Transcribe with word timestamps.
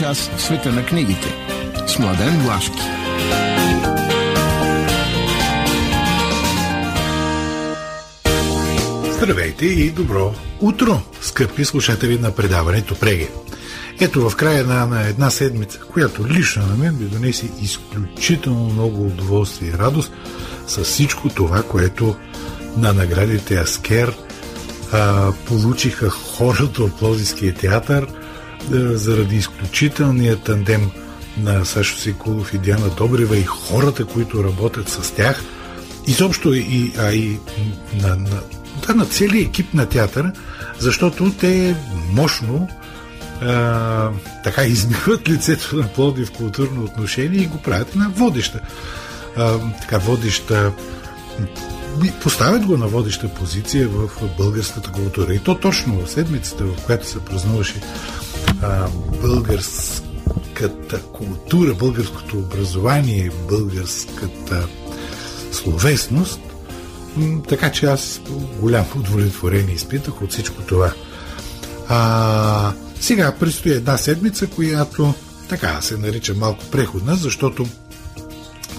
Час 0.00 0.30
в 0.36 0.42
света 0.42 0.72
на 0.72 0.86
книгите. 0.86 1.34
С 1.86 1.98
Младен 1.98 2.38
Влашки. 2.38 2.80
Здравейте 9.12 9.66
и 9.66 9.90
добро 9.90 10.34
утро, 10.60 11.00
скъпи 11.20 11.64
слушатели 11.64 12.18
на 12.18 12.30
предаването 12.30 12.94
Преге. 12.94 13.28
Ето 14.00 14.30
в 14.30 14.36
края 14.36 14.64
на, 14.64 14.86
на 14.86 15.06
една 15.06 15.30
седмица, 15.30 15.80
която 15.80 16.28
лично 16.28 16.66
на 16.66 16.76
мен 16.76 16.98
ми 16.98 17.04
донесе 17.04 17.50
изключително 17.62 18.64
много 18.64 19.06
удоволствие 19.06 19.68
и 19.68 19.78
радост 19.78 20.12
с 20.66 20.84
всичко 20.84 21.28
това, 21.28 21.62
което 21.62 22.16
на 22.76 22.92
наградите 22.92 23.56
Аскер 23.56 24.16
а, 24.92 25.32
получиха 25.46 26.10
хората 26.10 26.82
от 26.82 26.98
Плозиския 26.98 27.54
театър 27.54 28.06
заради 28.94 29.36
изключителния 29.36 30.36
тандем 30.36 30.90
на 31.38 31.64
Сашо 31.64 31.96
Сикулов 31.96 32.54
и 32.54 32.58
Диана 32.58 32.90
Добрева 32.96 33.36
и 33.36 33.44
хората, 33.44 34.04
които 34.04 34.44
работят 34.44 34.88
с 34.88 35.14
тях. 35.14 35.44
Изобщо 36.06 36.54
и, 36.54 36.92
а 36.98 37.12
и 37.12 37.38
на, 38.02 38.16
на, 38.16 38.40
да, 38.86 38.94
на 38.94 39.06
целият 39.06 39.48
екип 39.48 39.74
на 39.74 39.86
театъра, 39.86 40.32
защото 40.78 41.32
те 41.40 41.76
мощно 42.12 42.68
а, 43.42 44.10
така 44.44 44.62
измиват 44.64 45.28
лицето 45.28 45.76
на 45.76 45.88
Плоди 45.88 46.24
в 46.24 46.32
културно 46.32 46.84
отношение 46.84 47.40
и 47.40 47.46
го 47.46 47.58
правят 47.62 47.92
една 47.92 48.10
водеща. 48.16 48.60
А, 49.36 49.58
така 49.80 49.98
водеща 49.98 50.72
поставят 52.22 52.66
го 52.66 52.76
на 52.76 52.86
водеща 52.86 53.28
позиция 53.28 53.88
в 53.88 54.10
българската 54.38 54.90
култура. 54.92 55.34
И 55.34 55.38
то 55.38 55.54
точно 55.54 56.04
в 56.04 56.10
седмицата, 56.10 56.64
в 56.64 56.84
която 56.86 57.08
се 57.08 57.24
празнуваше 57.24 57.80
а, 58.62 58.88
българската 59.22 61.02
култура, 61.02 61.74
българското 61.74 62.38
образование, 62.38 63.30
българската 63.48 64.68
словесност, 65.52 66.40
така 67.48 67.72
че 67.72 67.86
аз 67.86 68.20
голямо 68.60 68.86
удовлетворение 68.96 69.74
изпитах 69.74 70.22
от 70.22 70.30
всичко 70.30 70.62
това. 70.62 70.92
А, 71.88 72.72
сега 73.00 73.32
предстои 73.40 73.72
една 73.72 73.96
седмица, 73.96 74.46
която 74.46 75.14
така 75.48 75.80
се 75.80 75.96
нарича 75.96 76.34
малко 76.34 76.64
преходна, 76.70 77.16
защото 77.16 77.66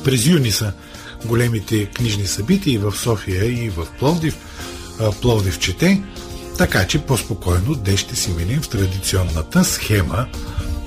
през 0.03 0.25
юни 0.25 0.51
са 0.51 0.73
големите 1.25 1.85
книжни 1.85 2.27
събития 2.27 2.73
и 2.73 2.77
в 2.77 2.93
София, 2.95 3.65
и 3.65 3.69
в 3.69 3.87
Пловдив. 3.99 4.37
Пловдив 5.21 5.59
чете, 5.59 6.03
така 6.61 6.87
че 6.87 7.01
по-спокойно 7.01 7.75
днес 7.75 7.99
ще 7.99 8.15
си 8.15 8.31
минем 8.31 8.61
в 8.61 8.69
традиционната 8.69 9.63
схема 9.63 10.25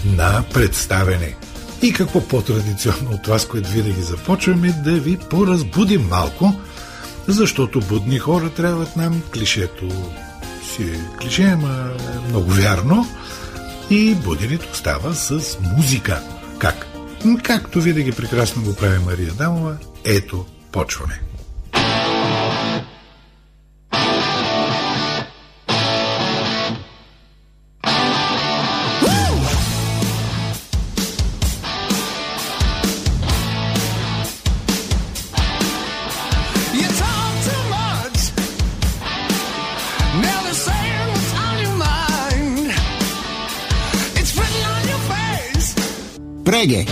на 0.05 0.45
представене. 0.55 1.35
И 1.83 1.93
какво 1.93 2.29
по-традиционно 2.29 3.11
от 3.11 3.23
това, 3.23 3.39
с 3.39 3.49
което 3.49 3.71
винаги 3.71 4.03
започваме, 4.03 4.73
да 4.85 4.93
ви 4.93 5.19
поразбудим 5.31 6.09
малко, 6.09 6.55
защото 7.29 7.81
будни 7.81 8.19
хора 8.19 8.51
трябват 8.51 8.97
нам 8.97 9.23
клишето 9.33 9.89
си 10.77 10.83
е 10.83 11.19
клише, 11.21 11.43
ама 11.43 11.91
е 12.15 12.29
много 12.29 12.51
вярно. 12.51 13.07
И 13.91 14.15
буденето 14.15 14.77
става 14.77 15.15
с 15.15 15.59
музика. 15.61 16.23
Как? 16.59 16.87
Както 17.43 17.81
винаги 17.81 18.13
прекрасно 18.13 18.63
го 18.63 18.75
прави 18.75 18.99
Мария 18.99 19.33
Дамова, 19.33 19.77
ето, 20.05 20.47
почваме. 20.73 21.21
Преге. 46.65 46.87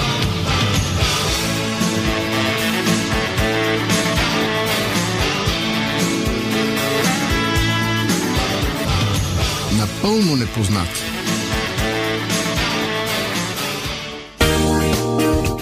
Напълно 9.79 10.37
непознат. 10.37 10.89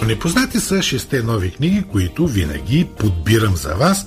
Непознати 0.07 0.59
са 0.59 0.81
шесте 0.81 1.23
нови 1.23 1.51
книги, 1.51 1.83
които 1.91 2.27
винаги 2.27 2.87
подбирам 2.99 3.55
за 3.55 3.75
вас. 3.75 4.05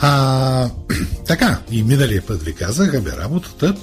А, 0.00 0.70
така, 1.26 1.60
и 1.70 1.82
миналия 1.82 2.22
път 2.26 2.42
ви 2.42 2.54
казах, 2.54 2.94
абе 2.94 3.10
работата 3.10 3.74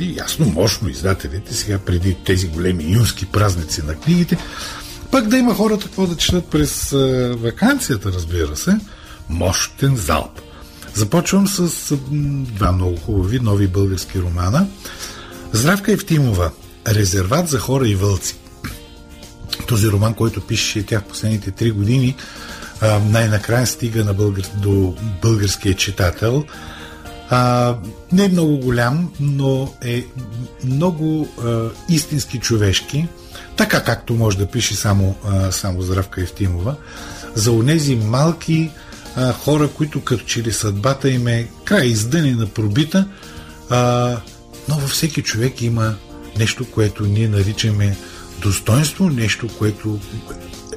нали, 0.00 0.16
ясно, 0.16 0.46
мощно 0.46 0.88
издателите, 0.88 1.54
сега 1.54 1.78
преди 1.78 2.16
тези 2.24 2.48
големи 2.48 2.92
юнски 2.92 3.26
празници 3.26 3.82
на 3.82 3.94
книгите, 3.94 4.38
пък 5.10 5.28
да 5.28 5.36
има 5.36 5.54
хората 5.54 5.84
какво 5.84 6.06
да 6.06 6.16
четат 6.16 6.46
през 6.50 6.92
а, 6.92 7.36
вакансията, 7.38 8.12
разбира 8.12 8.56
се, 8.56 8.78
мощен 9.28 9.96
залп. 9.96 10.40
Започвам 10.94 11.48
с 11.48 11.96
два 12.44 12.72
много 12.72 12.96
хубави 12.96 13.40
нови 13.40 13.66
български 13.66 14.20
романа. 14.20 14.66
Здравка 15.52 15.92
Евтимова 15.92 16.50
Резерват 16.88 17.48
за 17.48 17.58
хора 17.58 17.88
и 17.88 17.94
вълци. 17.94 18.36
Този 19.68 19.88
роман, 19.88 20.14
който 20.14 20.40
пише 20.40 20.86
тя 20.86 21.00
в 21.00 21.04
последните 21.04 21.50
три 21.50 21.70
години, 21.70 22.16
най-накрая 23.06 23.66
стига 23.66 24.04
на 24.04 24.14
българ... 24.14 24.44
до 24.56 24.96
българския 25.22 25.74
читател. 25.74 26.44
А, 27.30 27.76
не 28.12 28.24
е 28.24 28.28
много 28.28 28.56
голям, 28.56 29.12
но 29.20 29.72
е 29.84 30.04
много 30.64 31.28
а, 31.44 31.68
истински 31.88 32.38
човешки, 32.38 33.08
така 33.56 33.84
както 33.84 34.14
може 34.14 34.38
да 34.38 34.46
пише 34.46 34.74
само, 34.74 35.14
а, 35.28 35.52
само 35.52 35.82
Здравка 35.82 36.20
Евтимова, 36.20 36.76
за 37.34 37.52
онези 37.52 37.96
малки 37.96 38.70
а, 39.16 39.32
хора, 39.32 39.68
които 39.68 40.04
като 40.04 40.24
че 40.24 40.42
ли 40.42 40.52
съдбата 40.52 41.10
им 41.10 41.28
е 41.28 41.48
край 41.64 41.86
издънена 41.86 42.46
пробита, 42.46 43.08
а, 43.70 44.16
но 44.68 44.74
във 44.74 44.90
всеки 44.90 45.22
човек 45.22 45.62
има 45.62 45.94
нещо, 46.38 46.70
което 46.70 47.06
ние 47.06 47.28
наричаме 47.28 47.96
достоинство, 48.42 49.10
нещо, 49.10 49.48
което 49.58 49.98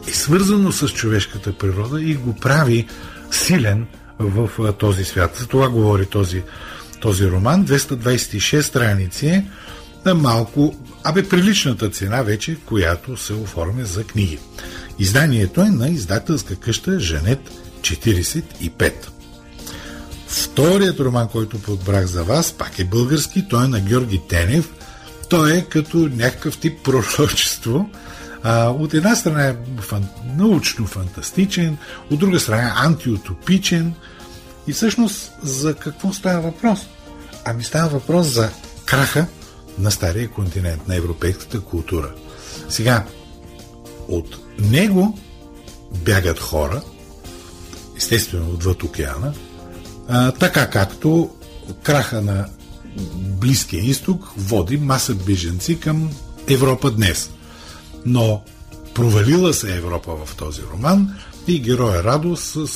е 0.08 0.12
свързано 0.12 0.72
с 0.72 0.88
човешката 0.88 1.58
природа 1.58 2.02
и 2.04 2.16
го 2.16 2.36
прави 2.36 2.88
силен 3.32 3.88
в 4.28 4.74
този 4.74 5.04
свят. 5.04 5.36
За 5.36 5.48
това 5.48 5.70
говори 5.70 6.06
този, 6.06 6.44
този 7.02 7.28
роман. 7.28 7.66
226 7.66 8.62
страници 8.62 9.44
на 10.06 10.16
малко, 10.16 10.76
абе 11.04 11.30
приличната 11.30 11.90
цена 11.90 12.22
вече, 12.22 12.58
която 12.66 13.18
се 13.18 13.34
оформя 13.34 13.86
за 13.86 14.04
книги. 14.04 14.40
Изданието 15.00 15.62
е 15.62 15.70
на 15.70 15.90
издателска 15.90 16.56
къща 16.56 17.00
Жанет 17.00 17.40
45. 17.82 18.94
Вторият 20.28 21.00
роман, 21.00 21.28
който 21.28 21.62
подбрах 21.62 22.06
за 22.06 22.24
вас, 22.24 22.54
пак 22.54 22.80
е 22.80 22.84
български, 22.84 23.48
той 23.48 23.66
е 23.66 23.68
на 23.68 23.80
Георги 23.80 24.22
Тенев. 24.30 24.74
Той 25.30 25.58
е 25.58 25.62
като 25.62 25.98
някакъв 25.98 26.58
тип 26.58 26.84
пророчество. 26.84 27.90
От 28.80 28.94
една 28.94 29.16
страна 29.16 29.48
е 29.48 29.56
фан, 29.80 30.06
научно-фантастичен, 30.38 31.76
от 32.12 32.20
друга 32.20 32.40
страна 32.40 32.68
е 32.68 32.74
антиутопичен. 32.76 33.94
И 34.68 34.74
всъщност 34.74 35.32
за 35.44 35.76
какво 35.76 36.14
става 36.14 36.42
въпрос? 36.42 36.80
Ами 37.46 37.64
става 37.64 37.90
въпрос 37.90 38.28
за 38.28 38.50
краха 38.86 39.26
на 39.80 39.92
стария 39.92 40.30
континент, 40.30 40.88
на 40.88 40.96
европейската 40.96 41.62
култура. 41.62 42.14
Сега, 42.70 43.06
от 44.08 44.38
него 44.60 45.20
бягат 46.06 46.40
хора, 46.40 46.82
естествено 47.98 48.50
отвъд 48.50 48.84
океана, 48.84 49.34
а, 50.08 50.32
така 50.32 50.70
както 50.70 51.30
краха 51.84 52.22
на 52.22 52.46
Близкия 53.18 53.84
изток 53.84 54.32
води 54.38 54.78
маса 54.78 55.16
беженци 55.16 55.80
към 55.80 56.10
Европа 56.48 56.92
днес. 56.92 57.30
Но 58.06 58.42
провалила 58.94 59.54
се 59.54 59.76
Европа 59.76 60.16
в 60.26 60.36
този 60.36 60.62
роман 60.74 61.16
и 61.48 61.60
героя 61.60 62.04
Радо 62.04 62.36
с 62.36 62.68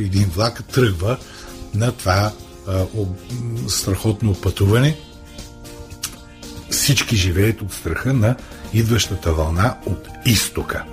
един 0.00 0.24
влак 0.24 0.64
тръгва 0.64 1.16
на 1.74 1.92
това 1.92 2.32
а, 2.68 2.86
о, 2.96 3.06
страхотно 3.68 4.34
пътуване. 4.34 4.96
Всички 6.70 7.16
живеят 7.16 7.62
от 7.62 7.72
страха 7.72 8.14
на 8.14 8.36
идващата 8.74 9.32
вълна 9.32 9.76
от 9.86 10.08
изтока. 10.26 10.84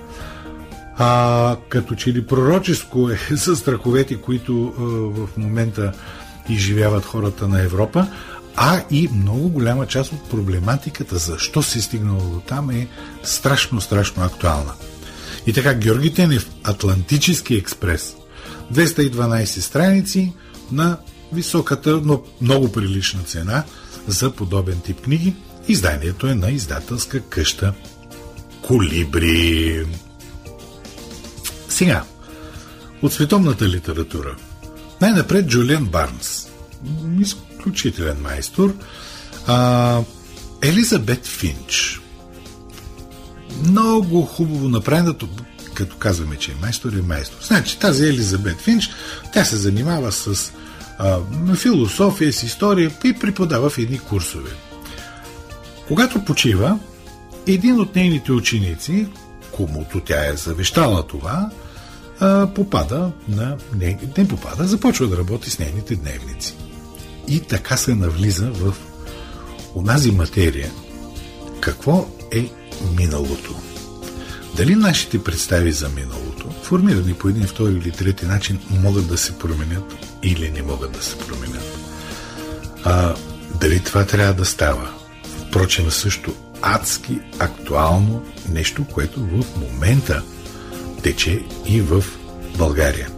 А, 0.98 1.56
като 1.70 1.96
че 1.96 2.14
ли 2.14 2.28
пророческо 2.28 3.10
е 3.10 3.20
за 3.36 3.56
страховете, 3.56 4.22
които 4.22 4.74
а, 4.78 4.82
в 5.26 5.38
момента 5.38 5.94
изживяват 6.50 7.06
хората 7.06 7.48
на 7.48 7.62
Европа, 7.62 8.08
а 8.56 8.82
и 8.92 9.10
много 9.14 9.50
голяма 9.50 9.88
част 9.88 10.12
от 10.12 10.30
проблематиката, 10.30 11.18
защо 11.18 11.64
се 11.64 11.80
е 11.80 11.82
стигнало 11.82 12.22
до 12.22 12.40
там 12.40 12.70
е 12.70 12.88
страшно, 13.24 13.82
страшно 13.82 14.24
актуална. 14.24 14.74
И 15.48 15.54
така, 15.54 15.74
Георги 15.74 16.14
Тенев, 16.14 16.50
Атлантически 16.64 17.56
експрес, 17.56 18.16
212 18.74 19.46
страници 19.46 20.34
на 20.72 20.98
високата, 21.34 22.02
но 22.04 22.24
много 22.42 22.72
прилична 22.72 23.24
цена 23.24 23.64
за 24.08 24.32
подобен 24.32 24.80
тип 24.80 25.02
книги. 25.02 25.36
Изданието 25.68 26.28
е 26.28 26.36
на 26.36 26.52
издателска 26.52 27.22
къща 27.22 27.74
Колибри. 28.62 29.86
Сега, 31.70 32.04
от 33.02 33.14
световната 33.14 33.70
литература. 33.70 34.36
Най-напред 35.02 35.48
Джулиан 35.48 35.86
Барнс. 35.86 36.48
Изключителен 37.20 38.22
майстор. 38.22 38.76
А, 39.48 40.02
Елизабет 40.62 41.26
Финч. 41.26 42.02
Много 43.64 44.22
хубаво 44.22 44.70
направеното, 44.70 45.28
като 45.74 45.96
казваме, 45.96 46.36
че 46.36 46.52
е 46.52 46.56
майстор, 46.62 46.94
е 46.94 47.02
майстор. 47.02 47.38
Значи 47.42 47.80
тази 47.80 48.06
Елизабет 48.06 48.62
Финч, 48.62 48.90
тя 49.34 49.46
се 49.46 49.56
занимава 49.56 50.12
с 50.12 50.52
а, 50.98 51.20
философия, 51.56 52.34
с 52.34 52.44
история 52.44 52.92
и 53.04 53.14
преподава 53.14 53.70
в 53.70 53.78
едни 53.78 54.00
курсове. 54.00 54.50
Когато 55.88 56.26
почива, 56.26 56.80
един 57.48 57.80
от 57.80 57.96
нейните 57.96 58.32
ученици, 58.32 59.08
комуто 59.52 60.00
тя 60.00 60.28
е 60.28 60.36
завещала 60.36 61.08
това, 61.08 61.50
а, 62.20 62.48
попада 62.56 63.12
на... 63.28 63.58
Не, 63.76 64.00
не 64.18 64.28
попада, 64.28 64.68
започва 64.68 65.08
да 65.08 65.18
работи 65.18 65.50
с 65.50 65.60
нейните 65.60 65.96
дневници. 65.96 66.56
И 67.28 67.40
така 67.40 67.78
се 67.78 67.96
навлиза 67.96 68.52
в 68.52 68.74
онази 69.76 70.12
материя. 70.12 70.72
Какво 71.60 72.08
е 72.32 72.50
миналото? 72.98 73.56
Дали 74.56 74.76
нашите 74.76 75.24
представи 75.24 75.72
за 75.72 75.90
миналото, 75.90 76.50
формирани 76.64 77.14
по 77.14 77.30
един, 77.30 77.48
втори 77.48 77.74
или 77.74 77.92
трети 77.92 78.26
начин, 78.26 78.60
могат 78.70 79.08
да 79.08 79.18
се 79.18 79.40
променят 79.40 79.96
или 80.24 80.52
не 80.52 80.62
могат 80.62 80.92
да 80.92 81.04
се 81.04 81.18
променят? 81.18 81.78
А, 82.84 83.16
дали 83.62 83.80
това 83.80 84.06
трябва 84.06 84.34
да 84.34 84.46
става? 84.46 84.90
Впрочем, 85.48 85.92
също 85.92 86.36
адски 86.62 87.20
актуално 87.40 88.24
нещо, 88.50 88.86
което 88.94 89.20
в 89.20 89.44
момента 89.58 90.24
тече 91.04 91.44
и 91.66 91.82
в 91.82 92.04
България. 92.58 93.10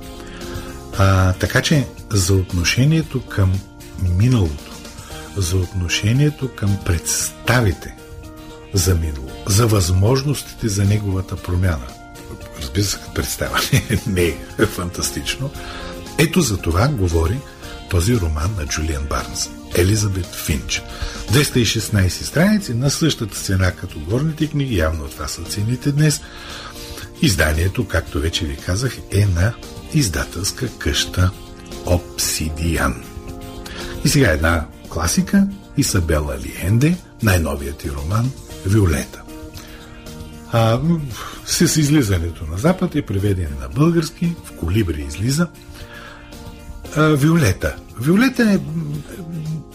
А, 0.97 1.33
така 1.33 1.61
че 1.61 1.87
за 2.09 2.33
отношението 2.33 3.21
към 3.21 3.59
миналото, 4.17 4.71
за 5.37 5.57
отношението 5.57 6.55
към 6.55 6.77
представите 6.85 7.96
за 8.77 8.95
минало, 8.95 9.31
за 9.47 9.67
възможностите 9.67 10.67
за 10.67 10.85
неговата 10.85 11.35
промяна. 11.35 11.87
Разбира 12.61 12.83
се, 12.83 12.97
представа 13.15 13.59
не 14.07 14.37
е 14.59 14.65
фантастично. 14.65 15.51
Ето 16.17 16.41
за 16.41 16.57
това 16.57 16.87
говори 16.87 17.39
този 17.89 18.17
роман 18.17 18.55
на 18.57 18.65
Джулиан 18.65 19.03
Барнс. 19.09 19.49
Елизабет 19.75 20.35
Финч. 20.35 20.81
216 21.31 22.09
страници 22.09 22.73
на 22.73 22.89
същата 22.89 23.35
цена 23.35 23.71
като 23.71 23.99
горните 23.99 24.47
книги, 24.47 24.77
явно 24.77 25.07
това 25.07 25.27
са 25.27 25.41
цените 25.41 25.91
днес. 25.91 26.21
Изданието, 27.21 27.87
както 27.87 28.19
вече 28.19 28.45
ви 28.45 28.57
казах, 28.65 28.97
е 29.11 29.25
на 29.25 29.53
издателска 29.93 30.69
къща 30.77 31.31
Обсидиан. 31.85 33.03
И 34.05 34.09
сега 34.09 34.31
една 34.31 34.65
класика 34.89 35.47
Исабела 35.77 36.37
Лиенде, 36.37 36.97
най-новият 37.23 37.77
ти 37.77 37.91
роман 37.91 38.31
Виолета. 38.65 39.21
А, 40.51 40.79
с 41.45 41.77
излизането 41.77 42.45
на 42.51 42.57
Запад 42.57 42.95
е 42.95 43.01
преведен 43.01 43.49
на 43.61 43.69
български, 43.69 44.35
в 44.45 44.51
колибри 44.51 45.05
излиза. 45.07 45.47
А, 46.95 47.01
Виолета. 47.01 47.75
Виолета 48.01 48.51
е 48.51 48.59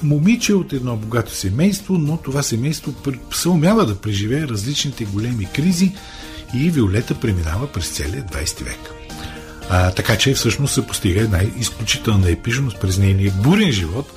момиче 0.03 0.55
от 0.55 0.73
едно 0.73 0.97
богато 0.97 1.35
семейство, 1.35 1.95
но 1.99 2.17
това 2.17 2.43
семейство 2.43 2.95
се 3.33 3.49
умява 3.49 3.87
да 3.87 4.01
преживее 4.01 4.49
различните 4.49 5.05
големи 5.05 5.49
кризи 5.55 5.93
и 6.55 6.71
Виолета 6.71 7.15
преминава 7.15 7.73
през 7.73 7.91
целия 7.91 8.25
20 8.25 8.65
век. 8.65 8.79
А, 9.71 9.91
така 9.91 10.17
че 10.17 10.35
всъщност 10.35 10.75
се 10.75 10.87
постига 10.87 11.21
една 11.21 11.41
изключителна 11.59 12.31
епижност 12.31 12.81
през 12.81 12.99
нейния 12.99 13.33
бурен 13.43 13.73
живот, 13.73 14.13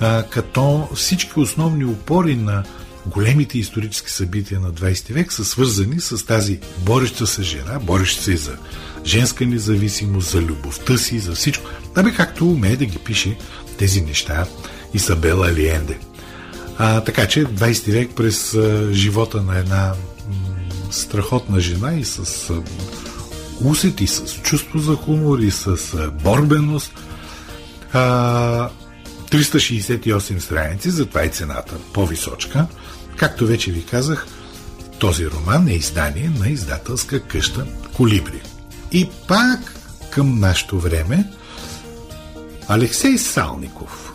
а, 0.00 0.22
като 0.22 0.88
всички 0.94 1.40
основни 1.40 1.84
опори 1.84 2.36
на 2.36 2.64
големите 3.06 3.58
исторически 3.58 4.10
събития 4.10 4.60
на 4.60 4.72
20 4.72 5.12
век 5.12 5.32
са 5.32 5.44
свързани 5.44 6.00
с 6.00 6.26
тази 6.26 6.60
бореща 6.78 7.26
се 7.26 7.42
жена, 7.42 7.78
бореща 7.78 8.22
се 8.22 8.36
за 8.36 8.56
женска 9.04 9.46
независимост, 9.46 10.30
за 10.30 10.40
любовта 10.42 10.98
си, 10.98 11.18
за 11.18 11.32
всичко. 11.32 11.70
Да 11.94 12.02
бе, 12.02 12.12
както 12.12 12.50
умее 12.50 12.76
да 12.76 12.84
ги 12.84 12.98
пише 12.98 13.36
тези 13.78 14.00
неща 14.00 14.46
Исабела 14.94 15.48
Алиенде. 15.48 15.98
А, 16.78 17.00
така 17.00 17.28
че 17.28 17.46
20 17.46 17.92
век 17.92 18.10
през 18.16 18.54
а, 18.54 18.92
живота 18.92 19.42
на 19.42 19.58
една 19.58 19.94
м- 20.28 20.34
страхотна 20.90 21.60
жена 21.60 21.94
и 21.94 22.04
с 22.04 22.50
а, 22.50 22.62
усет 23.64 24.00
и 24.00 24.06
с 24.06 24.42
чувство 24.42 24.78
за 24.78 24.94
хумор 24.94 25.38
и 25.38 25.50
с 25.50 25.66
а, 25.66 26.10
борбеност. 26.10 26.92
А, 27.92 28.70
368 29.30 30.38
страници, 30.38 30.90
затова 30.90 31.24
и 31.24 31.28
цената 31.28 31.74
по-височка. 31.92 32.66
Както 33.16 33.46
вече 33.46 33.72
ви 33.72 33.84
казах, 33.84 34.26
този 34.98 35.26
роман 35.26 35.68
е 35.68 35.72
издание 35.72 36.30
на 36.38 36.48
издателска 36.48 37.20
къща 37.20 37.66
Колибри. 37.96 38.42
И 38.92 39.08
пак 39.28 39.74
към 40.10 40.40
нашето 40.40 40.80
време 40.80 41.30
Алексей 42.68 43.18
Салников. 43.18 44.12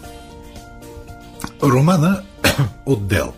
Романа 1.63 2.23
Отдел. 2.85 3.33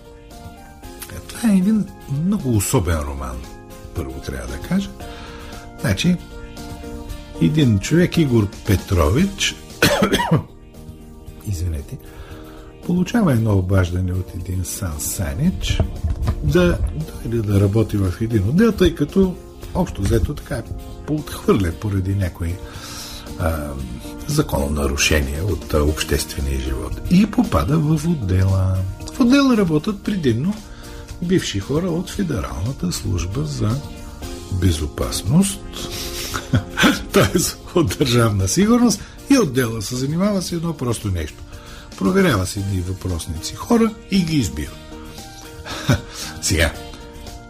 Това 1.27 1.49
е 1.49 1.57
един 1.57 1.85
много 2.23 2.55
особен 2.55 2.99
роман, 2.99 3.37
първо 3.95 4.21
трябва 4.21 4.47
да 4.47 4.67
кажа. 4.67 4.89
Значи, 5.81 6.17
един 7.41 7.79
човек, 7.79 8.17
Игор 8.17 8.47
Петрович, 8.65 9.55
извинете, 11.47 11.97
получава 12.89 13.33
едно 13.33 13.57
обаждане 13.57 14.13
от 14.13 14.35
един 14.35 14.65
Сан 14.65 14.93
Санич 14.99 15.81
да 16.43 16.77
дойде 16.95 17.47
да 17.47 17.59
работи 17.59 17.97
в 17.97 18.13
един 18.21 18.49
отдел, 18.49 18.71
тъй 18.71 18.95
като 18.95 19.35
общо 19.75 20.01
взето 20.01 20.33
така 20.33 20.55
е 20.55 20.63
отхвърля 21.09 21.71
поради 21.71 22.15
някои 22.15 22.55
а, 23.39 23.67
закононарушения 24.27 25.45
от 25.45 25.73
а, 25.73 25.83
обществения 25.83 26.59
живот. 26.59 27.01
И 27.11 27.31
попада 27.31 27.79
в 27.79 28.07
отдела. 28.07 28.75
В 29.13 29.19
отдела 29.19 29.57
работят 29.57 30.03
предимно 30.03 30.53
бивши 31.21 31.59
хора 31.59 31.87
от 31.87 32.09
Федералната 32.09 32.91
служба 32.91 33.45
за 33.45 33.69
безопасност, 34.51 35.59
т.е. 37.13 37.39
от 37.79 37.95
държавна 37.99 38.47
сигурност 38.47 39.01
и 39.29 39.37
отдела 39.37 39.81
се 39.81 39.95
занимава 39.95 40.41
с 40.41 40.51
едно 40.51 40.73
просто 40.73 41.07
нещо. 41.07 41.43
Проверява 41.99 42.45
си 42.45 42.59
едни 42.59 42.81
въпросници 42.81 43.55
хора 43.55 43.91
и 44.11 44.23
ги 44.23 44.37
избира. 44.37 44.71
Сега, 46.41 46.73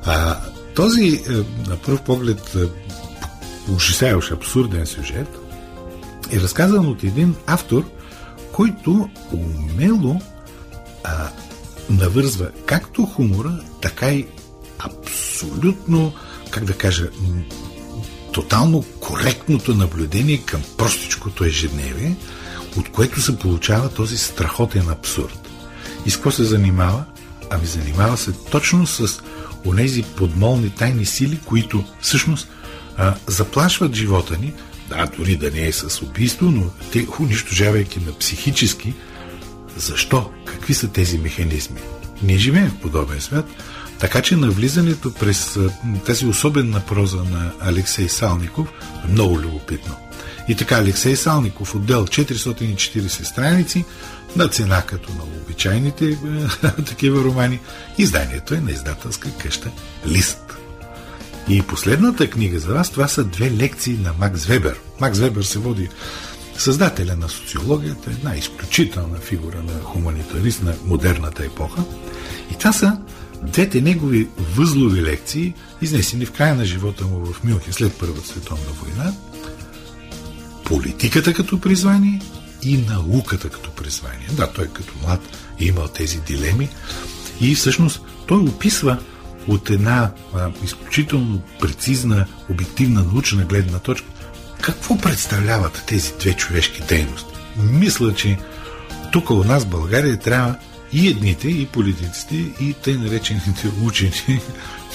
а, 0.05 0.37
този 0.75 1.23
е, 1.29 1.31
на 1.69 1.77
пръв 1.77 2.01
поглед 2.01 2.55
е, 2.55 2.59
ужасяващ 3.71 4.31
абсурден 4.31 4.85
сюжет 4.85 5.27
е 6.31 6.39
разказан 6.39 6.87
от 6.87 7.03
един 7.03 7.35
автор, 7.47 7.83
който 8.51 9.09
умело 9.31 10.21
а, 11.03 11.29
навързва 11.89 12.49
както 12.65 13.05
хумора, 13.05 13.59
така 13.81 14.11
и 14.11 14.27
абсолютно, 14.79 16.13
как 16.51 16.63
да 16.63 16.73
кажа, 16.73 17.09
тотално 18.31 18.83
коректното 18.99 19.75
наблюдение 19.75 20.37
към 20.37 20.61
простичкото 20.77 21.43
ежедневие, 21.43 22.15
от 22.77 22.91
което 22.91 23.21
се 23.21 23.39
получава 23.39 23.89
този 23.89 24.17
страхотен 24.17 24.89
абсурд. 24.89 25.49
И 26.05 26.09
с 26.09 26.15
какво 26.15 26.31
се 26.31 26.43
занимава? 26.43 27.03
Ами 27.49 27.65
занимава 27.65 28.17
се 28.17 28.31
точно 28.31 28.87
с 28.87 29.21
онези 29.65 30.03
подмолни 30.03 30.69
тайни 30.69 31.05
сили, 31.05 31.39
които 31.45 31.83
всъщност 32.01 32.47
а, 32.97 33.15
заплашват 33.27 33.95
живота 33.95 34.37
ни, 34.37 34.53
да, 34.89 35.05
дори 35.17 35.35
да 35.35 35.51
не 35.51 35.67
е 35.67 35.71
с 35.71 36.01
убийство, 36.01 36.45
но 36.45 36.69
те, 36.91 37.07
унищожавайки 37.19 37.99
на 37.99 38.13
психически, 38.13 38.93
защо? 39.77 40.31
Какви 40.45 40.73
са 40.73 40.87
тези 40.87 41.17
механизми? 41.17 41.79
Ние 42.23 42.37
живеем 42.37 42.69
в 42.69 42.81
подобен 42.81 43.21
свят, 43.21 43.45
така 43.99 44.21
че 44.21 44.35
навлизането 44.35 45.13
през 45.13 45.59
тази 46.05 46.25
особена 46.25 46.79
проза 46.79 47.23
на 47.23 47.51
Алексей 47.59 48.09
Салников 48.09 48.67
е 49.05 49.11
много 49.11 49.39
любопитно. 49.39 49.95
И 50.47 50.55
така, 50.55 50.75
Алексей 50.75 51.15
Салников, 51.15 51.75
отдел 51.75 52.05
440 52.05 53.23
страници, 53.23 53.85
на 54.35 54.47
цена 54.47 54.81
като 54.81 55.13
на 55.13 55.23
обичайните 55.23 56.17
такива 56.85 57.23
романи. 57.23 57.59
Изданието 57.97 58.53
е 58.53 58.59
на 58.59 58.71
издателска 58.71 59.29
къща 59.37 59.71
Лист. 60.07 60.57
И 61.49 61.61
последната 61.61 62.29
книга 62.29 62.59
за 62.59 62.73
вас, 62.73 62.89
това 62.89 63.07
са 63.07 63.23
две 63.23 63.51
лекции 63.51 63.97
на 63.97 64.13
Макс 64.19 64.45
Вебер. 64.45 64.79
Макс 64.99 65.19
Вебер 65.19 65.41
се 65.41 65.59
води 65.59 65.89
създателя 66.57 67.15
на 67.15 67.29
социологията, 67.29 68.11
една 68.11 68.35
изключителна 68.35 69.17
фигура 69.17 69.63
на 69.63 69.83
хуманитарист 69.83 70.63
на 70.63 70.73
модерната 70.85 71.45
епоха. 71.45 71.83
И 72.51 72.57
това 72.57 72.73
са 72.73 72.97
двете 73.43 73.81
негови 73.81 74.27
възлови 74.55 75.01
лекции, 75.01 75.53
изнесени 75.81 76.25
в 76.25 76.31
края 76.31 76.55
на 76.55 76.65
живота 76.65 77.05
му 77.05 77.25
в 77.25 77.43
Мюнхен 77.43 77.73
след 77.73 77.93
Първата 77.99 78.27
световна 78.27 78.71
война. 78.81 79.13
Политиката 80.65 81.33
като 81.33 81.59
призвание 81.59 82.21
и 82.63 82.77
науката 82.77 83.49
като 83.49 83.71
призвание. 83.71 84.27
Да, 84.31 84.51
той 84.53 84.67
като 84.67 84.93
млад 85.03 85.21
е 85.59 85.65
имал 85.65 85.87
тези 85.87 86.19
дилеми 86.19 86.69
и 87.41 87.55
всъщност 87.55 88.01
той 88.27 88.37
описва 88.37 88.97
от 89.47 89.69
една 89.69 90.11
а, 90.35 90.49
изключително 90.63 91.41
прецизна, 91.59 92.25
обективна 92.49 93.03
научна 93.03 93.43
гледна 93.43 93.79
точка 93.79 94.07
какво 94.61 94.97
представляват 94.97 95.83
тези 95.87 96.13
две 96.19 96.33
човешки 96.33 96.81
дейности. 96.89 97.33
Мисля, 97.57 98.13
че 98.13 98.37
тук 99.11 99.29
у 99.29 99.43
нас 99.43 99.63
в 99.63 99.69
България 99.69 100.19
трябва 100.19 100.55
и 100.93 101.07
едните, 101.07 101.47
и 101.47 101.65
политиците, 101.65 102.35
и 102.59 102.75
тъй 102.83 102.93
наречените 102.93 103.71
учени 103.83 104.41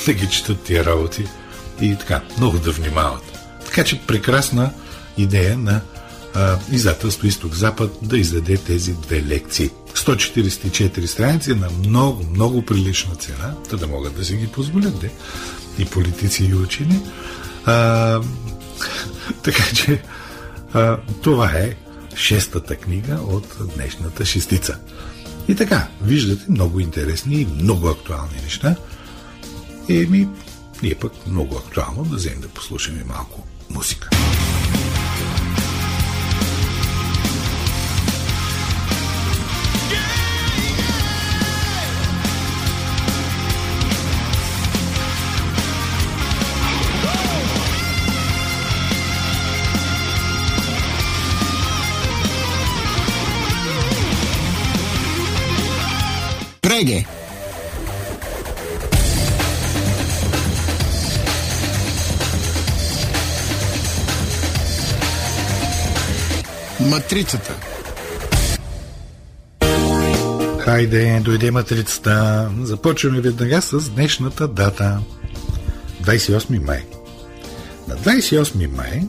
да 0.07 0.13
ги 0.13 0.29
четат 0.31 0.63
тия 0.63 0.85
работи 0.85 1.27
и 1.81 1.97
така, 1.99 2.23
много 2.39 2.59
да 2.59 2.73
внимават. 2.73 3.39
Така 3.65 3.85
че 3.85 4.01
прекрасна 4.07 4.73
идея 5.17 5.59
на 5.59 5.81
а, 6.35 6.59
издателство 6.73 7.27
Изток-Запад 7.27 7.91
да 8.03 8.19
издаде 8.19 8.57
тези 8.57 8.93
две 8.93 9.23
лекции. 9.23 9.71
144 9.95 11.07
страници 11.07 11.55
на 11.55 11.69
много, 11.79 12.25
много 12.31 12.63
прилична 12.63 13.15
цена, 13.15 13.55
да, 13.71 13.77
да 13.77 13.87
могат 13.87 14.17
да 14.17 14.25
си 14.25 14.37
ги 14.37 14.47
позволят, 14.47 15.01
де, 15.01 15.11
и 15.79 15.85
политици 15.85 16.45
и 16.45 16.55
учени. 16.55 17.01
А, 17.67 18.21
така 19.43 19.65
че 19.75 20.03
а, 20.73 20.97
това 21.23 21.51
е 21.51 21.77
шестата 22.17 22.77
книга 22.77 23.15
от 23.15 23.57
днешната 23.75 24.25
шестица. 24.25 24.79
И 25.49 25.55
така, 25.55 25.89
виждате 26.03 26.45
много 26.49 26.81
интересни 26.81 27.35
и 27.35 27.47
много 27.47 27.89
актуални 27.89 28.41
неща. 28.43 28.77
И 29.89 30.07
ми, 30.07 30.29
ние 30.83 30.95
пък 30.95 31.27
много 31.27 31.57
актуално 31.57 32.05
да 32.05 32.17
вземем 32.17 32.41
да 32.41 32.49
послушаме 32.49 33.05
малко 33.05 33.47
музика. 33.71 34.11
Реге. 56.85 57.05
Матрицата. 66.81 67.55
Хайде, 70.59 71.21
дойде 71.25 71.51
матрицата. 71.51 72.51
Започваме 72.63 73.21
веднага 73.21 73.63
с 73.63 73.91
днешната 73.91 74.49
дата. 74.49 75.01
28 76.03 76.65
май. 76.65 76.85
На 77.89 77.97
28 77.97 78.77
май 78.77 79.03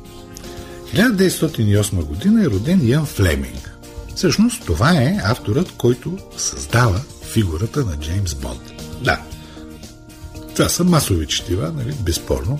1908 0.94 2.03
година 2.03 2.44
е 2.44 2.48
роден 2.48 2.82
Ян 2.84 3.05
Флеминг. 3.05 3.77
Всъщност 4.15 4.65
това 4.65 4.91
е 4.91 5.17
авторът, 5.24 5.72
който 5.77 6.17
създава 6.38 7.01
фигурата 7.36 7.86
на 7.86 7.98
Джеймс 7.98 8.36
Бонд. 8.36 8.62
Да, 9.01 9.22
това 10.56 10.70
са 10.70 10.84
масови 10.84 11.27
четива, 11.27 11.72
нали, 11.77 11.94
безспорно. 12.00 12.60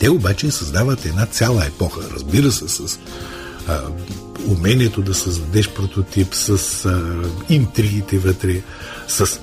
Те 0.00 0.10
обаче 0.10 0.50
създават 0.50 1.06
една 1.06 1.26
цяла 1.26 1.66
епоха, 1.66 2.00
разбира 2.14 2.52
се, 2.52 2.68
с 2.68 2.98
а, 3.68 3.80
умението 4.46 5.02
да 5.02 5.14
създадеш 5.14 5.68
прототип, 5.68 6.34
с 6.34 6.84
а, 6.84 7.22
интригите 7.48 8.18
вътре, 8.18 8.62
с, 9.08 9.40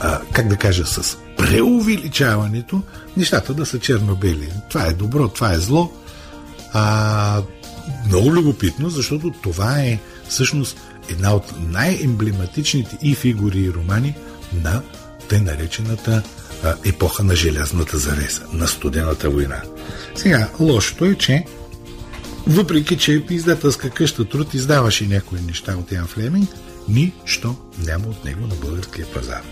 а, 0.00 0.20
как 0.32 0.48
да 0.48 0.56
кажа, 0.56 0.86
с 0.86 1.16
преувеличаването, 1.36 2.82
нещата 3.16 3.54
да 3.54 3.66
са 3.66 3.78
черно-бели. 3.78 4.52
Това 4.68 4.86
е 4.86 4.92
добро, 4.92 5.28
това 5.28 5.52
е 5.52 5.58
зло. 5.58 5.92
А, 6.72 7.42
много 8.06 8.32
любопитно, 8.32 8.90
защото 8.90 9.32
това 9.42 9.80
е 9.80 9.98
всъщност 10.28 10.76
една 11.08 11.34
от 11.34 11.52
най-емблематичните 11.68 12.98
и 13.02 13.14
фигури 13.14 13.58
и 13.58 13.72
романи 13.72 14.14
на 14.64 14.82
тъй 15.28 15.40
наречената 15.40 16.22
епоха 16.84 17.24
на 17.24 17.36
желязната 17.36 17.98
завеса, 17.98 18.42
на 18.52 18.68
студената 18.68 19.30
война. 19.30 19.62
Сега, 20.14 20.48
лошото 20.60 21.04
е, 21.04 21.14
че 21.14 21.44
въпреки, 22.46 22.96
че 22.96 23.24
издателска 23.30 23.90
къща 23.90 24.24
труд 24.24 24.54
издаваше 24.54 25.06
някои 25.06 25.40
неща 25.40 25.76
от 25.76 25.92
Ян 25.92 26.06
Флеминг, 26.06 26.50
нищо 26.88 27.56
няма 27.78 28.06
от 28.06 28.24
него 28.24 28.46
на 28.46 28.54
българския 28.54 29.06
пазар. 29.06 29.42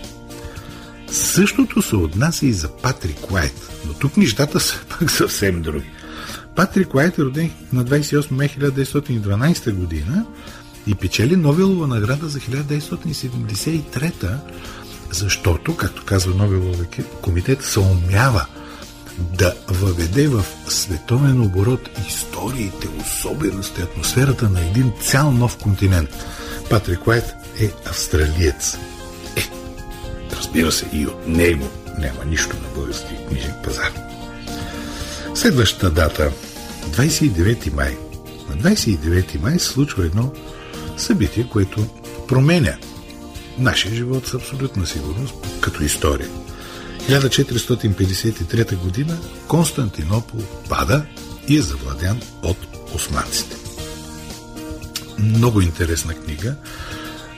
Същото 1.11 1.81
се 1.81 1.95
отнася 1.95 2.45
и 2.45 2.53
за 2.53 2.69
Патрик 2.69 3.31
Уайт, 3.31 3.69
но 3.87 3.93
тук 3.93 4.17
нещата 4.17 4.59
са 4.59 4.75
пък 4.99 5.11
съвсем 5.11 5.61
други. 5.61 5.89
Патрик 6.55 6.93
Уайт 6.93 7.19
е 7.19 7.21
роден 7.21 7.51
на 7.73 7.85
28 7.85 8.31
май 8.31 8.49
1912 8.49 9.71
година 9.71 10.25
и 10.87 10.95
печели 10.95 11.35
Нобелова 11.35 11.87
награда 11.87 12.27
за 12.27 12.39
1973 12.39 14.37
защото, 15.11 15.75
както 15.75 16.05
казва 16.05 16.35
Нобеловия 16.35 16.87
комитет, 17.21 17.63
се 17.63 17.79
умява 17.79 18.45
да 19.17 19.53
въведе 19.67 20.27
в 20.27 20.45
световен 20.67 21.41
оборот 21.41 21.89
историите, 22.07 22.87
особености, 23.01 23.81
атмосферата 23.81 24.49
на 24.49 24.61
един 24.61 24.91
цял 25.01 25.31
нов 25.31 25.57
континент. 25.57 26.09
Патрик 26.69 27.07
Уайт 27.07 27.33
е 27.59 27.71
австралиец. 27.85 28.77
Е, 29.35 29.49
разбира 30.37 30.71
се, 30.71 30.85
и 30.93 31.05
от 31.07 31.27
него 31.27 31.67
няма 31.99 32.25
нищо 32.25 32.55
на 32.55 32.75
български 32.75 33.15
книжен 33.29 33.53
пазар. 33.63 33.91
Следващата 35.35 35.91
дата 35.91 36.31
29 36.91 37.73
май. 37.73 37.97
На 38.49 38.55
29 38.55 39.41
май 39.41 39.59
се 39.59 39.67
случва 39.67 40.05
едно 40.05 40.31
събитие, 40.97 41.49
което 41.49 41.85
променя 42.27 42.75
нашия 43.57 43.95
живот 43.95 44.27
с 44.27 44.33
абсолютна 44.33 44.85
сигурност 44.85 45.33
като 45.61 45.83
история. 45.83 46.29
1453 47.09 48.77
година 48.77 49.17
Константинопол 49.47 50.41
пада 50.69 51.05
и 51.47 51.57
е 51.57 51.61
завладян 51.61 52.21
от 52.43 52.57
османците. 52.95 53.55
Много 55.19 55.61
интересна 55.61 56.13
книга 56.13 56.55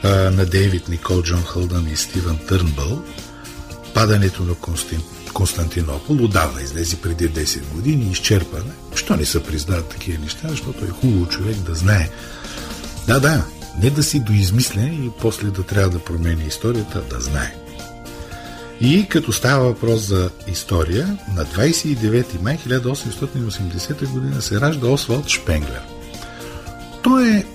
а, 0.04 0.10
на 0.10 0.46
Дейвид 0.46 0.90
Никол 0.90 1.22
Джон 1.24 1.44
Хълдън 1.44 1.88
и 1.88 1.96
Стивън 1.96 2.38
Търнбъл 2.48 3.04
Падането 3.94 4.44
на 4.44 4.56
Константинопол 4.56 5.16
Константинопол 5.36 6.16
отдавна 6.16 6.62
излезе 6.62 7.02
преди 7.02 7.30
10 7.30 7.74
години, 7.74 8.12
изчерпане. 8.12 8.72
Що 8.96 9.16
не 9.16 9.26
се 9.26 9.44
признават 9.44 9.90
такива 9.90 10.24
неща, 10.24 10.48
защото 10.48 10.86
е 10.86 10.90
хубаво 10.90 11.26
човек 11.26 11.56
да 11.56 11.76
знае. 11.76 12.10
Да, 13.08 13.20
да, 13.20 13.46
не 13.82 13.90
да 13.90 14.04
си 14.04 14.20
доизмисля 14.20 14.82
и 14.82 15.12
после 15.22 15.48
да 15.48 15.64
трябва 15.64 15.90
да 15.90 16.04
промени 16.04 16.44
историята, 16.48 17.02
да 17.02 17.20
знае. 17.20 17.56
И 18.82 19.08
като 19.10 19.32
става 19.32 19.66
въпрос 19.66 20.02
за 20.02 20.30
история, 20.48 21.18
на 21.36 21.46
29 21.46 22.42
май 22.42 22.58
1880 22.58 24.10
година 24.10 24.42
се 24.42 24.62
ражда 24.62 24.88
Освалд 24.88 25.28
Шпенглер. 25.28 25.82
Той 27.04 27.30
е 27.30 27.46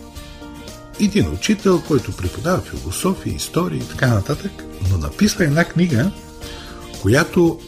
един 1.00 1.32
учител, 1.32 1.82
който 1.88 2.16
преподава 2.16 2.60
философия, 2.60 3.34
история 3.34 3.78
и 3.78 3.88
така 3.88 4.06
нататък, 4.06 4.52
но 4.90 4.98
написва 4.98 5.44
една 5.44 5.64
книга, 5.64 6.10
която 7.02 7.60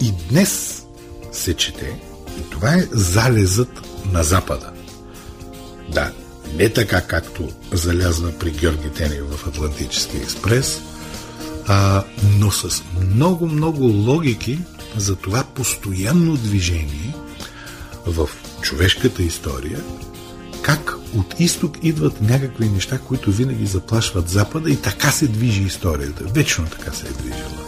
и 0.00 0.12
днес 0.30 0.82
се 1.32 1.54
чете, 1.54 2.00
и 2.38 2.50
това 2.50 2.74
е 2.74 2.88
залезът 2.92 3.70
на 4.12 4.22
Запада. 4.22 4.72
Да, 5.92 6.12
не 6.54 6.68
така 6.68 7.00
както 7.00 7.48
залязва 7.72 8.32
при 8.32 8.50
Георги 8.50 8.90
Тенев 8.90 9.22
в 9.30 9.46
Атлантически 9.46 10.16
експрес, 10.16 10.82
а, 11.66 12.04
но 12.38 12.50
с 12.50 12.82
много-много 13.00 13.84
логики 13.84 14.58
за 14.96 15.16
това 15.16 15.44
постоянно 15.54 16.36
движение 16.36 17.14
в 18.06 18.28
човешката 18.62 19.22
история, 19.22 19.80
как 20.62 20.94
от 21.14 21.34
изток 21.38 21.76
идват 21.82 22.20
някакви 22.20 22.68
неща, 22.68 22.98
които 22.98 23.32
винаги 23.32 23.66
заплашват 23.66 24.28
Запада 24.28 24.70
и 24.70 24.76
така 24.76 25.10
се 25.10 25.26
движи 25.26 25.62
историята. 25.62 26.24
Вечно 26.24 26.66
така 26.70 26.92
се 26.92 27.06
е 27.06 27.10
движила. 27.10 27.58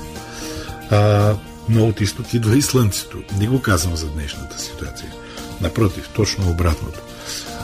А, 0.91 1.35
но 1.69 1.89
от 1.89 2.01
изток 2.01 2.35
идва 2.35 2.57
и 2.57 2.63
слънцето. 2.63 3.19
Не 3.39 3.47
го 3.47 3.63
казвам 3.63 3.97
за 3.97 4.07
днешната 4.07 4.59
ситуация. 4.59 5.13
Напротив, 5.61 6.09
точно 6.15 6.51
обратното. 6.51 7.01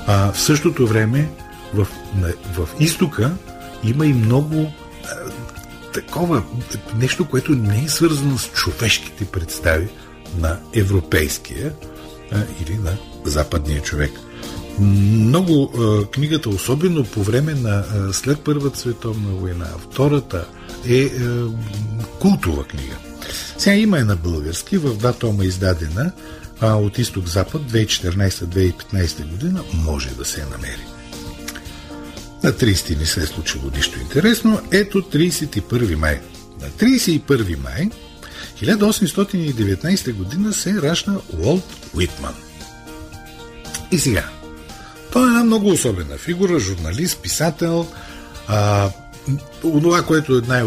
А, 0.07 0.33
в 0.33 0.41
същото 0.41 0.87
време 0.87 1.29
в, 1.75 1.87
в 2.53 2.69
изтока 2.81 3.33
има 3.85 4.07
и 4.07 4.13
много 4.13 4.73
а, 5.05 5.09
такова 5.93 6.43
нещо, 6.97 7.25
което 7.25 7.53
не 7.53 7.85
е 7.85 7.89
свързано 7.89 8.39
с 8.39 8.47
човешките 8.47 9.25
представи 9.25 9.89
на 10.39 10.59
европейския 10.75 11.73
а, 12.33 12.43
или 12.63 12.79
на 12.79 12.97
западния 13.25 13.83
човек. 13.83 14.11
Много 14.81 15.73
а, 15.79 16.07
книгата, 16.07 16.49
особено 16.49 17.05
по 17.05 17.23
време 17.23 17.55
на 17.55 17.71
а, 17.71 18.13
след 18.13 18.41
Първата 18.41 18.79
световна 18.79 19.31
война, 19.31 19.67
втората 19.91 20.47
е 20.89 21.03
а, 21.03 21.47
култова 22.19 22.65
книга. 22.65 22.97
Сега 23.59 23.77
има 23.77 23.99
е 23.99 24.05
на 24.05 24.17
български, 24.17 24.79
в 24.79 24.97
два 24.97 25.13
тома 25.13 25.45
издадена 25.45 26.13
а, 26.61 26.75
от 26.75 26.99
изток-запад 26.99 27.63
2014-2015 27.63 29.31
година, 29.31 29.63
може 29.75 30.11
да 30.11 30.25
се 30.25 30.45
намери. 30.45 30.87
На 32.43 32.53
30 32.53 32.99
не 32.99 33.07
се 33.07 33.23
е 33.23 33.27
случило 33.27 33.71
нищо 33.77 34.01
интересно. 34.01 34.61
Ето 34.73 35.03
31 35.03 35.95
май. 35.95 36.21
На 36.61 36.69
31 36.69 37.59
май 37.59 37.91
1819 38.63 40.13
година 40.13 40.53
се 40.53 40.83
ражда 40.83 41.17
Уолт 41.39 41.77
Уитман. 41.95 42.35
И 43.91 43.99
сега, 43.99 44.29
той 45.13 45.23
е 45.23 45.27
една 45.27 45.45
много 45.45 45.69
особена 45.69 46.19
фигура, 46.19 46.59
журналист, 46.59 47.23
писател. 47.23 47.87
А, 48.49 48.91
онова, 49.65 50.03
което 50.03 50.39
е 50.39 50.41
най- 50.49 50.65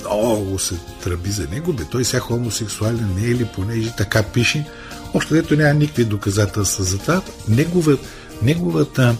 много 0.00 0.58
се 0.58 0.74
тръби 1.02 1.30
за 1.30 1.48
него, 1.48 1.72
бе 1.72 1.84
той 1.84 2.04
сега 2.04 2.20
хомосексуален 2.20 3.14
не 3.16 3.26
е 3.26 3.34
ли, 3.34 3.44
понеже 3.44 3.92
така 3.96 4.22
пише. 4.22 4.66
Още 5.14 5.34
дето 5.34 5.56
няма 5.56 5.74
никакви 5.74 6.04
доказателства 6.04 6.84
за 6.84 6.98
това. 6.98 7.22
Неговата, 7.48 8.02
неговата 8.42 9.16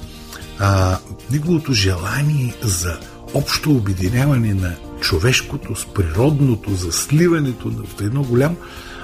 а, 0.58 0.98
неговото 1.30 1.72
желание 1.72 2.54
за 2.62 2.98
общо 3.34 3.70
обединяване 3.70 4.54
на 4.54 4.74
човешкото 5.00 5.76
с 5.76 5.86
природното, 5.86 6.74
за 6.74 6.92
сливането 6.92 7.70
в 7.70 8.00
едно 8.00 8.22
голям, 8.22 8.56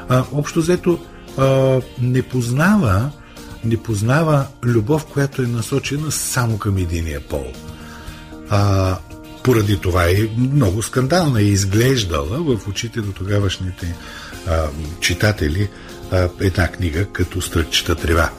а, 0.08 0.24
общо 0.32 0.60
взето 0.60 0.98
а, 1.38 1.80
не 2.00 2.22
познава 2.22 3.10
не 3.66 3.76
познава 3.76 4.46
любов, 4.64 5.06
която 5.06 5.42
е 5.42 5.46
насочена 5.46 6.12
само 6.12 6.58
към 6.58 6.76
единия 6.76 7.20
пол. 7.20 7.46
А, 8.50 8.96
поради 9.46 9.78
това 9.78 10.04
е 10.04 10.28
много 10.38 10.82
скандална 10.82 11.42
и 11.42 11.48
изглеждала 11.48 12.38
в 12.38 12.68
очите 12.68 13.00
до 13.00 13.12
тогавашните 13.12 13.94
а, 14.46 14.66
читатели 15.00 15.68
а, 16.12 16.28
една 16.40 16.68
книга 16.68 17.04
като 17.12 17.40
Стръкчета 17.40 17.94
трева. 17.94 18.30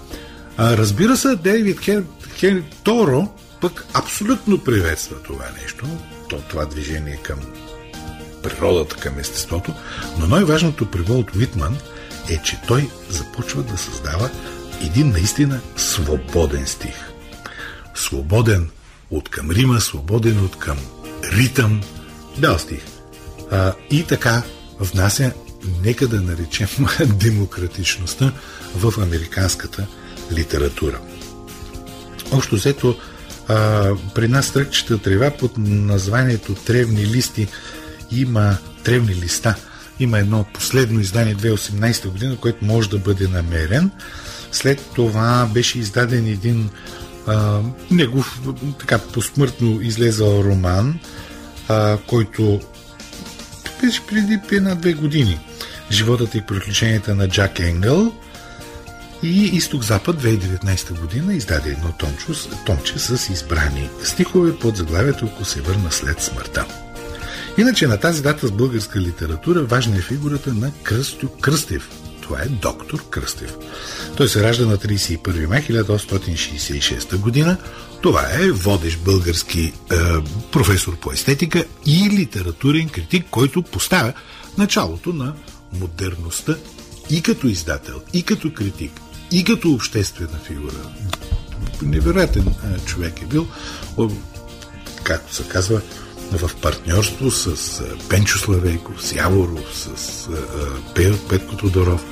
А, 0.58 0.78
разбира 0.78 1.18
се, 1.18 1.36
Дейвид 1.36 1.80
Хен, 1.80 2.06
Хен 2.36 2.64
Торо 2.84 3.28
пък 3.62 3.86
абсолютно 3.94 4.58
приветства 4.58 5.16
това 5.24 5.46
нещо, 5.62 5.86
то, 6.30 6.42
това 6.50 6.66
движение 6.66 7.20
към 7.24 7.40
природата, 8.44 8.96
към 8.96 9.20
естеството, 9.20 9.74
но 10.20 10.28
най-важното 10.28 10.92
при 10.92 11.02
Волт 11.02 11.32
Витман 11.36 11.78
е, 12.30 12.42
че 12.44 12.62
той 12.68 12.90
започва 13.10 13.64
да 13.64 13.78
създава 13.78 14.30
един 14.82 15.10
наистина 15.10 15.60
свободен 15.78 16.68
стих. 16.68 17.12
Свободен 17.96 18.70
от 19.12 19.30
към 19.30 19.52
Рима, 19.52 19.82
свободен 19.82 20.46
от 20.46 20.58
към 20.58 20.78
ритъм, 21.24 21.82
бял 22.38 22.60
стих. 22.60 22.82
А, 23.52 23.74
и 23.92 24.04
така 24.04 24.44
внася, 24.80 25.32
нека 25.84 26.08
да 26.08 26.22
наречем 26.22 26.68
демократичността 27.06 28.34
в 28.76 29.02
американската 29.02 29.88
литература. 30.32 31.00
Общо 32.32 32.56
взето, 32.56 32.96
а, 33.48 33.92
при 34.16 34.28
нас 34.28 34.52
тръкчета 34.54 34.98
трева 34.98 35.32
под 35.32 35.52
названието 35.58 36.54
Тревни 36.54 37.06
листи 37.06 37.48
има 38.12 38.58
тревни 38.84 39.16
листа. 39.16 39.56
Има 40.00 40.20
едно 40.20 40.46
последно 40.54 41.00
издание 41.00 41.36
2018 41.36 42.08
година, 42.08 42.38
което 42.38 42.66
може 42.66 42.90
да 42.90 42.98
бъде 42.98 43.28
намерен. 43.28 43.92
След 44.52 44.82
това 44.96 45.50
беше 45.54 45.80
издаден 45.80 46.28
един 46.28 46.70
негов 47.92 48.42
така 48.80 48.98
посмъртно 48.98 49.82
излезъл 49.82 50.44
роман, 50.44 51.00
а, 51.68 51.98
който 52.08 52.60
беше 53.82 54.08
преди 54.08 54.40
една-две 54.52 54.94
години. 54.94 55.40
Животът 55.92 56.36
и 56.36 56.42
приключенията 56.42 57.16
на 57.16 57.30
Джак 57.30 57.60
Енгъл– 57.60 58.12
и 59.24 59.58
Изток-Запад 59.58 60.22
2019 60.22 61.00
година 61.00 61.34
издаде 61.34 61.70
едно 61.70 61.92
томче, 62.00 62.26
томче 62.66 63.00
с 63.00 63.30
избрани 63.30 63.90
стихове 64.04 64.56
под 64.60 64.78
заглавието 64.78 65.26
Ако 65.26 65.46
се 65.46 65.62
върна 65.62 65.92
след 65.92 66.22
смъртта. 66.22 66.66
Иначе 67.58 67.88
на 67.88 67.98
тази 67.98 68.22
дата 68.22 68.48
с 68.48 68.52
българска 68.52 69.00
литература 69.00 69.64
важна 69.64 69.98
е 69.98 70.02
фигурата 70.02 70.54
на 70.54 70.72
Кръстю 70.84 71.30
Кръстев. 71.30 71.90
Това 72.28 72.42
е 72.42 72.48
доктор 72.48 73.10
Кръстев. 73.10 73.56
Той 74.18 74.28
се 74.28 74.44
ражда 74.44 74.66
на 74.66 74.78
31 74.78 75.46
май 75.46 75.62
1866 75.62 77.18
година. 77.18 77.58
Това 78.02 78.26
е 78.34 78.52
водещ 78.52 79.00
български 79.00 79.62
е, 79.62 79.96
професор 80.52 80.98
по 81.00 81.12
естетика 81.12 81.66
и 81.86 82.10
литературен 82.10 82.90
критик, 82.90 83.26
който 83.32 83.62
поставя 83.62 84.14
началото 84.58 85.14
на 85.14 85.34
модерността 85.74 86.56
и 87.10 87.22
като 87.22 87.48
издател, 87.48 88.02
и 88.14 88.24
като 88.24 88.54
критик, 88.54 88.92
и 89.32 89.44
като 89.44 89.72
обществена 89.72 90.40
фигура. 90.44 90.92
Невероятен 91.82 92.56
човек 92.86 93.22
е 93.22 93.26
бил, 93.26 93.48
както 95.04 95.36
се 95.36 95.44
казва, 95.44 95.82
в 96.32 96.56
партньорство 96.62 97.32
с 97.32 97.82
Пенчо 98.10 98.38
Славейков, 98.38 99.06
с 99.06 99.16
Яворов, 99.16 99.90
с 99.96 100.30
Петко 101.30 101.56
Тодоров. 101.58 102.06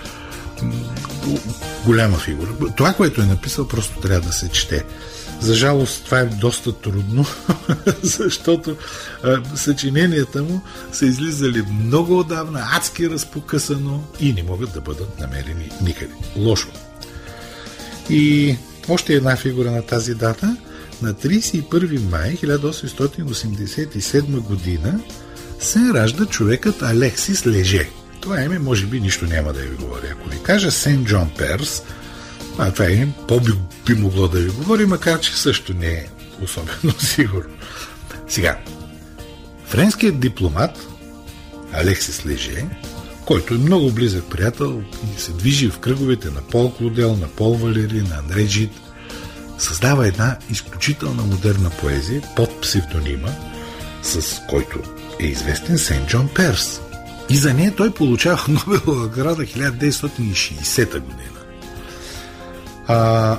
Голяма 1.86 2.18
фигура. 2.18 2.50
Това, 2.78 2.94
което 2.94 3.22
е 3.22 3.26
написал, 3.26 3.68
просто 3.68 4.00
трябва 4.00 4.28
да 4.28 4.34
се 4.34 4.50
чете. 4.50 4.84
За 5.42 5.56
жалост 5.56 6.06
това 6.06 6.20
е 6.20 6.26
доста 6.26 6.72
трудно, 6.72 7.26
защото 8.04 8.78
съчиненията 9.56 10.44
му 10.44 10.62
са 10.92 11.06
излизали 11.06 11.62
много 11.62 12.20
отдавна, 12.20 12.68
адски 12.74 13.10
разпокъсано 13.10 14.04
и 14.20 14.34
не 14.34 14.44
могат 14.44 14.74
да 14.74 14.82
бъдат 14.82 15.20
намерени 15.20 15.70
никъде. 15.82 16.14
Лошо. 16.36 16.68
И 18.10 18.56
още 18.90 19.14
една 19.14 19.36
фигура 19.36 19.72
на 19.72 19.82
тази 19.82 20.16
дата. 20.16 20.58
На 21.06 21.14
31 21.14 22.10
май 22.10 22.36
1887 22.36 24.40
година 24.40 25.00
се 25.60 25.80
ражда 25.80 26.26
човекът 26.26 26.82
Алексис 26.82 27.48
Леже. 27.48 27.90
Това 28.20 28.42
име 28.42 28.60
може 28.60 28.86
би 28.86 29.00
нищо 29.00 29.26
няма 29.26 29.54
да 29.54 29.60
ви 29.60 29.76
говори. 29.76 30.08
Ако 30.12 30.30
ви 30.30 30.38
кажа 30.44 30.72
Сент 30.72 31.08
Джон 31.08 31.30
Перс, 31.38 31.84
а 32.58 32.72
това 32.72 32.92
име 32.92 33.14
по-би 33.28 33.52
би 33.86 33.94
могло 33.94 34.28
да 34.28 34.40
ви 34.40 34.50
говори, 34.50 34.86
макар 34.86 35.20
че 35.20 35.38
също 35.38 35.74
не 35.74 35.88
е 35.88 36.08
особено 36.44 36.94
сигурно. 37.00 37.54
Сега, 38.28 38.60
френският 39.66 40.20
дипломат 40.20 40.88
Алексис 41.74 42.26
Леже 42.26 42.66
който 43.26 43.54
е 43.54 43.58
много 43.58 43.92
близък 43.92 44.30
приятел 44.30 44.82
и 45.18 45.22
се 45.22 45.32
движи 45.32 45.70
в 45.70 45.80
кръговете 45.80 46.30
на 46.30 46.42
Пол 46.42 46.74
Клодел, 46.74 47.16
на 47.16 47.28
Пол 47.28 47.54
Валери, 47.54 48.02
на 48.02 48.18
Андрей 48.18 48.48
Жит, 48.48 48.72
създава 49.58 50.08
една 50.08 50.38
изключителна 50.50 51.24
модерна 51.24 51.70
поезия 51.70 52.22
под 52.36 52.62
псевдонима, 52.62 53.30
с 54.04 54.42
който 54.50 54.80
е 55.20 55.26
известен 55.26 55.78
Сент 55.78 56.10
Джон 56.10 56.30
Перс. 56.36 56.82
И 57.30 57.38
за 57.38 57.54
нея 57.54 57.76
той 57.76 57.94
получава 57.94 58.42
Нобелова 58.48 59.02
награда 59.02 59.44
1960 59.44 61.00
година. 61.00 61.40
А, 62.88 63.38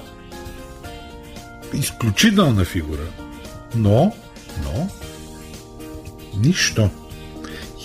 изключителна 1.73 2.65
фигура, 2.65 3.07
но, 3.75 4.13
но, 4.65 4.89
нищо 6.37 6.91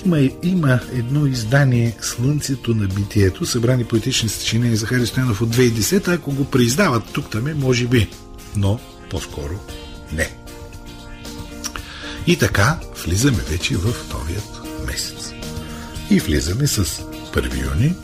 има, 0.06 0.30
има 0.44 0.80
едно 0.94 1.26
издание 1.26 1.96
Слънцето 2.02 2.74
на 2.74 2.88
битието, 2.88 3.46
събрани 3.46 3.84
поетични 3.84 4.30
съчинения 4.30 4.78
за 4.78 4.86
Хари 4.86 5.08
Стоянов 5.08 5.42
от 5.42 5.56
2010, 5.56 6.08
ако 6.08 6.32
го 6.32 6.46
преиздават 6.46 7.04
тук 7.14 7.30
там 7.30 7.48
е, 7.48 7.54
може 7.54 7.88
би, 7.88 8.10
но 8.56 8.80
по-скоро 9.10 9.60
не. 10.14 10.30
И 12.28 12.38
така 12.38 12.80
влизаме 13.06 13.40
вече 13.50 13.78
в 13.78 13.94
новият 14.14 14.62
месец. 14.88 15.34
И 16.10 16.20
влизаме 16.20 16.68
с 16.68 16.84
1 16.84 17.74
юни, 17.74 17.96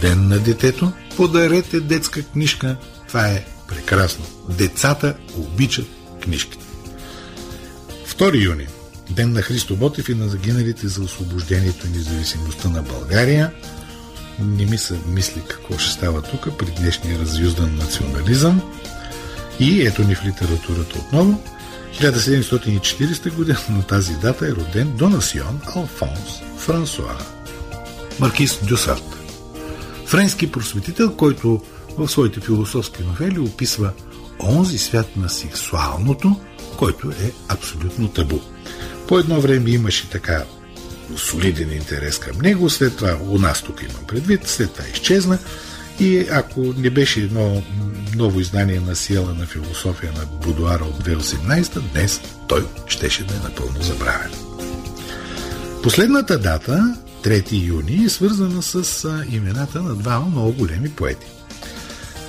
Ден 0.00 0.28
на 0.28 0.38
детето. 0.38 0.92
Подарете 1.16 1.80
детска 1.80 2.22
книжка. 2.22 2.76
Това 3.08 3.28
е 3.28 3.44
Прекрасно. 3.74 4.24
Децата 4.48 5.14
обичат 5.36 5.86
книжките. 6.22 6.64
2 8.18 8.44
юни. 8.44 8.66
Ден 9.10 9.32
на 9.32 9.42
Христо 9.42 9.76
Ботев 9.76 10.08
и 10.08 10.14
на 10.14 10.28
загиналите 10.28 10.88
за 10.88 11.02
освобождението 11.02 11.86
и 11.86 11.90
независимостта 11.90 12.68
на 12.68 12.82
България. 12.82 13.52
Не 14.40 14.66
ми 14.66 14.78
се 14.78 14.98
мисли 15.06 15.42
какво 15.48 15.78
ще 15.78 15.92
става 15.92 16.22
тук 16.22 16.58
при 16.58 16.66
днешния 16.66 17.18
разюздан 17.18 17.76
национализъм. 17.76 18.62
И 19.60 19.86
ето 19.86 20.04
ни 20.04 20.14
в 20.14 20.24
литературата 20.24 20.98
отново. 20.98 21.42
1740 21.94 23.34
година 23.34 23.58
на 23.70 23.82
тази 23.82 24.14
дата 24.14 24.46
е 24.46 24.52
роден 24.52 24.96
Донасион 24.96 25.60
Алфонс 25.76 26.40
Франсуа 26.58 27.18
Маркис 28.20 28.58
Дюсарт. 28.64 29.18
Френски 30.06 30.52
просветител, 30.52 31.16
който 31.16 31.62
в 31.98 32.08
своите 32.08 32.40
философски 32.40 33.02
новели 33.02 33.38
описва 33.38 33.92
онзи 34.40 34.78
свят 34.78 35.16
на 35.16 35.28
сексуалното, 35.28 36.36
който 36.78 37.10
е 37.10 37.32
абсолютно 37.48 38.08
табу. 38.08 38.38
По 39.12 39.18
едно 39.18 39.40
време 39.40 39.70
имаше 39.70 40.10
така 40.10 40.44
солиден 41.16 41.72
интерес 41.72 42.18
към 42.18 42.38
него, 42.38 42.70
след 42.70 42.96
това 42.96 43.18
у 43.28 43.38
нас 43.38 43.62
тук 43.62 43.82
имам 43.82 44.04
предвид, 44.08 44.48
след 44.48 44.72
това 44.72 44.88
изчезна 44.88 45.38
и 46.00 46.26
ако 46.30 46.60
не 46.60 46.90
беше 46.90 47.20
едно 47.20 47.62
ново 48.16 48.40
издание 48.40 48.80
на 48.80 48.96
Сиела 48.96 49.34
на 49.34 49.46
философия 49.46 50.12
на 50.12 50.26
Будуара 50.26 50.84
от 50.84 51.04
2018, 51.04 51.80
днес 51.92 52.20
той 52.48 52.66
щеше 52.86 53.24
да 53.24 53.34
е 53.34 53.38
напълно 53.38 53.82
забравен. 53.82 54.30
Последната 55.82 56.38
дата, 56.38 56.96
3 57.22 57.66
юни, 57.66 58.04
е 58.04 58.08
свързана 58.08 58.62
с 58.62 59.08
имената 59.30 59.82
на 59.82 59.94
двама 59.94 60.26
много 60.26 60.52
големи 60.52 60.90
поети. 60.90 61.26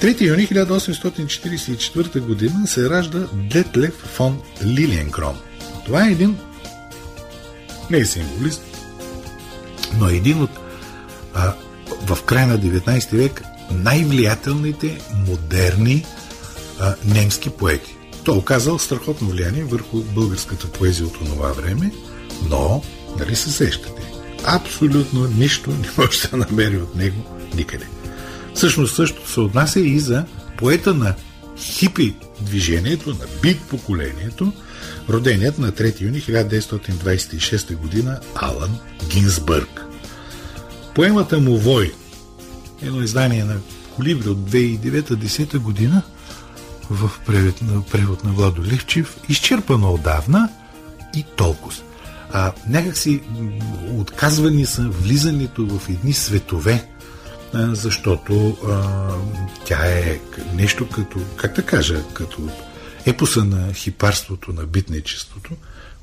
3 0.02 0.22
юни 0.22 0.48
1844 0.48 2.20
година 2.20 2.68
се 2.68 2.90
ражда 2.90 3.28
Детлев 3.34 3.94
фон 3.94 4.42
Лилиенкрон. 4.64 5.38
Това 5.86 6.08
е 6.08 6.12
един 6.12 6.38
не 7.90 7.98
е 7.98 8.06
символист, 8.06 8.64
но 9.98 10.10
е 10.10 10.16
един 10.16 10.42
от 10.42 10.50
а, 11.34 11.54
в 12.06 12.24
края 12.24 12.48
на 12.48 12.60
19 12.60 13.16
век 13.16 13.44
най-влиятелните 13.72 15.02
модерни 15.28 16.06
а, 16.80 16.96
немски 17.06 17.50
поети. 17.50 17.96
Той 18.24 18.38
оказал 18.38 18.80
страхотно 18.80 19.28
влияние 19.28 19.64
върху 19.64 19.98
българската 20.02 20.68
поезия 20.68 21.08
от 21.08 21.14
това 21.14 21.52
време, 21.52 21.92
но, 22.50 22.84
нали 23.20 23.36
се 23.36 23.52
сещате, 23.52 24.02
абсолютно 24.44 25.28
нищо 25.28 25.70
не 25.70 25.90
може 25.98 26.28
да 26.28 26.38
намери 26.38 26.78
от 26.78 26.96
него 26.96 27.24
никъде. 27.56 27.88
Всъщност 28.54 28.96
същото 28.96 29.32
се 29.32 29.40
отнася 29.40 29.80
и 29.80 30.00
за 30.00 30.26
поета 30.58 30.94
на 30.94 31.16
хипи 31.58 32.16
движението, 32.42 33.10
на 33.10 33.26
бит 33.42 33.62
поколението, 33.62 34.54
роденият 35.10 35.60
на 35.60 35.72
3 35.72 36.02
юни 36.02 36.22
1926 36.22 37.76
година 37.76 38.20
Алан 38.36 38.78
Гинсбърг. 39.10 39.86
Поемата 40.96 41.40
му 41.40 41.58
Вой, 41.58 41.94
едно 42.82 43.02
издание 43.02 43.44
на 43.44 43.56
Колибри 43.96 44.30
от 44.30 44.38
2009-10 44.38 45.58
година, 45.58 46.02
в 46.90 47.12
превод 47.26 47.62
на, 47.62 47.82
превод 47.82 48.24
на 48.24 48.32
Владо 48.32 48.64
Левчев, 48.64 49.18
изчерпано 49.30 49.94
отдавна 49.94 50.50
и 51.16 51.26
толкова. 51.36 51.76
А, 52.32 52.52
някакси 52.70 53.22
отказвани 53.98 54.66
са 54.66 54.82
влизането 54.82 55.66
в 55.66 55.90
едни 55.90 56.14
светове, 56.14 56.88
защото 57.54 58.58
а, 58.68 58.84
тя 59.66 59.86
е 59.86 60.20
нещо 60.56 60.88
като, 60.90 61.20
как 61.36 61.56
да 61.56 61.62
кажа, 61.62 62.04
като 62.14 62.50
епоса 63.06 63.46
на 63.46 63.74
хипарството, 63.74 64.54
на 64.54 64.66
битничеството. 64.66 65.52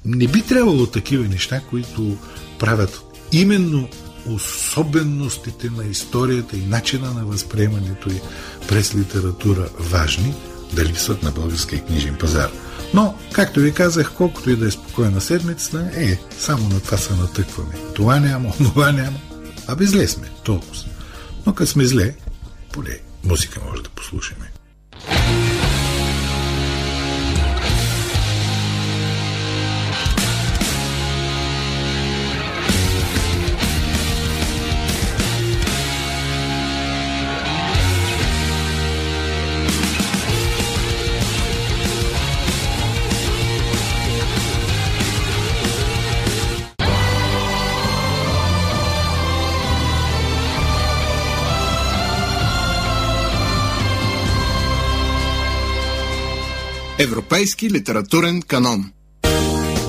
Не 0.04 0.26
би 0.26 0.42
трябвало 0.42 0.86
такива 0.86 1.28
неща, 1.28 1.60
които 1.70 2.16
правят 2.58 3.02
именно 3.32 3.88
особеностите 4.26 5.70
на 5.70 5.84
историята 5.84 6.56
и 6.56 6.66
начина 6.66 7.14
на 7.14 7.24
възприемането 7.24 8.10
и 8.10 8.20
през 8.68 8.94
литература 8.94 9.68
важни, 9.78 10.34
да 10.72 10.84
липсват 10.84 11.22
на 11.22 11.30
българския 11.30 11.84
книжен 11.84 12.16
пазар. 12.20 12.50
Но, 12.94 13.18
както 13.32 13.60
ви 13.60 13.72
казах, 13.72 14.12
колкото 14.14 14.50
и 14.50 14.56
да 14.56 14.66
е 14.66 14.70
спокойна 14.70 15.20
седмицата, 15.20 15.90
е, 15.94 16.18
само 16.38 16.68
на 16.68 16.80
това 16.80 16.98
се 16.98 17.14
натъкваме. 17.14 17.74
Това 17.94 18.20
няма, 18.20 18.52
това 18.56 18.92
няма. 18.92 19.18
А 19.66 19.76
без 19.76 19.90
зле 19.90 20.08
сме, 20.08 20.30
толкова. 20.44 20.84
Но 21.46 21.54
като 21.54 21.70
сме 21.70 21.86
зле, 21.86 22.14
поне 22.72 22.98
музика 23.24 23.60
може 23.68 23.82
да 23.82 23.88
послушаме. 23.88 24.52
Европейски 57.00 57.70
литературен 57.70 58.42
канон. 58.42 58.92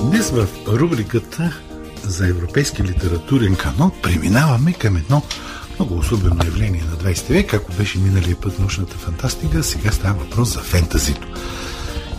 Днес 0.02 0.30
в 0.30 0.48
рубриката 0.68 1.60
за 2.04 2.28
европейски 2.28 2.82
литературен 2.82 3.56
канон 3.56 3.92
преминаваме 4.02 4.72
към 4.72 4.96
едно 4.96 5.22
много 5.78 5.98
особено 5.98 6.44
явление 6.44 6.82
на 6.90 6.96
20 6.96 7.28
век, 7.28 7.54
ако 7.54 7.72
беше 7.72 7.98
миналия 7.98 8.36
път 8.40 8.58
научната 8.58 8.96
фантастика, 8.96 9.62
сега 9.62 9.92
става 9.92 10.14
въпрос 10.14 10.54
за 10.54 10.60
фентазито. 10.60 11.28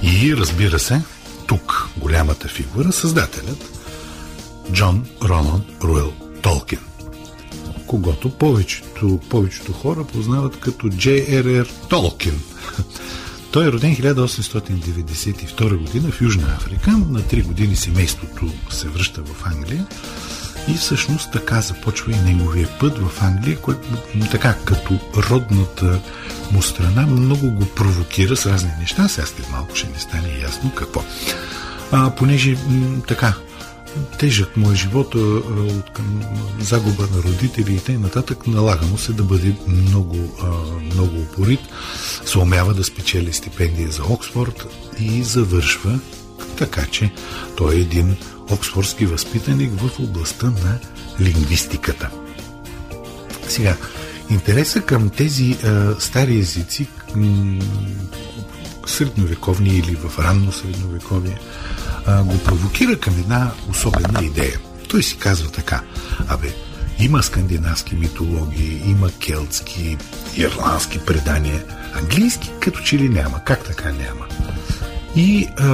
И 0.03 0.35
разбира 0.37 0.79
се, 0.79 1.01
тук 1.47 1.89
голямата 1.97 2.47
фигура, 2.47 2.91
създателят 2.91 3.79
Джон 4.71 5.05
Роналд 5.23 5.83
Руел 5.83 6.13
Толкин, 6.41 6.79
когато 7.87 8.37
повечето, 8.37 9.19
повечето 9.29 9.73
хора 9.73 10.03
познават 10.03 10.59
като 10.59 10.87
J.R.R. 10.87 11.69
Толкин. 11.89 12.41
Той 13.53 13.67
е 13.67 13.71
роден 13.71 13.95
1892 13.95 15.77
година 15.77 16.11
в 16.11 16.21
Южна 16.21 16.47
Африка. 16.57 16.91
На 16.91 17.21
3 17.21 17.43
години 17.43 17.75
семейството 17.75 18.53
се 18.69 18.87
връща 18.87 19.21
в 19.21 19.45
Англия 19.45 19.85
и 20.67 20.73
всъщност 20.73 21.31
така 21.31 21.61
започва 21.61 22.11
и 22.11 22.15
неговия 22.15 22.69
път 22.79 22.97
в 22.97 23.21
Англия, 23.21 23.57
което 23.61 23.87
така 24.31 24.55
като 24.65 24.99
родната 25.17 25.99
му 26.51 26.61
страна 26.61 27.07
много 27.07 27.51
го 27.51 27.65
провокира 27.65 28.35
с 28.35 28.45
разни 28.45 28.71
неща. 28.79 29.07
Сега 29.07 29.27
след 29.27 29.49
малко 29.51 29.75
ще 29.75 29.89
не 29.89 29.99
стане 29.99 30.39
ясно 30.43 30.71
какво. 30.75 31.03
А, 31.91 32.09
понеже 32.09 32.57
м- 32.69 33.01
така 33.07 33.33
тежък 34.19 34.57
му 34.57 34.71
е 34.71 34.75
живота 34.75 35.17
от 35.17 35.93
към 35.93 36.21
загуба 36.59 37.07
на 37.15 37.23
родители 37.23 37.73
и 37.73 37.79
т.н. 37.79 38.23
налага 38.47 38.85
му 38.85 38.97
се 38.97 39.13
да 39.13 39.23
бъде 39.23 39.55
много, 39.67 40.37
много 40.93 41.21
упорит. 41.21 41.59
Се 42.25 42.37
умява 42.37 42.73
да 42.73 42.83
спечели 42.83 43.33
стипендия 43.33 43.89
за 43.89 44.03
Оксфорд 44.03 44.65
и 44.99 45.23
завършва 45.23 45.99
така, 46.57 46.85
че 46.85 47.11
той 47.57 47.75
е 47.75 47.79
един 47.79 48.15
оксфордски 48.51 49.05
възпитаник 49.05 49.71
в 49.79 49.99
областта 49.99 50.47
на 50.47 50.79
лингвистиката. 51.21 52.09
Сега, 53.47 53.77
интереса 54.29 54.81
към 54.81 55.09
тези 55.09 55.57
а, 55.63 55.95
стари 55.99 56.39
езици, 56.39 56.87
м- 57.15 57.61
средновековни 58.85 59.69
или 59.69 59.95
в 59.95 60.19
ранно 60.19 60.51
средновековие, 60.51 61.39
го 62.07 62.37
провокира 62.37 62.99
към 62.99 63.13
една 63.13 63.51
особена 63.69 64.23
идея. 64.23 64.59
Той 64.89 65.03
си 65.03 65.17
казва 65.17 65.51
така, 65.51 65.81
абе, 66.27 66.55
има 66.99 67.23
скандинавски 67.23 67.95
митологии, 67.95 68.81
има 68.85 69.11
келтски, 69.11 69.97
ирландски 70.37 70.99
предания, 70.99 71.65
английски 71.93 72.51
като 72.59 72.79
че 72.79 72.97
ли 72.97 73.09
няма, 73.09 73.43
как 73.43 73.63
така 73.63 73.91
няма? 73.91 74.25
И 75.15 75.47
а, 75.57 75.65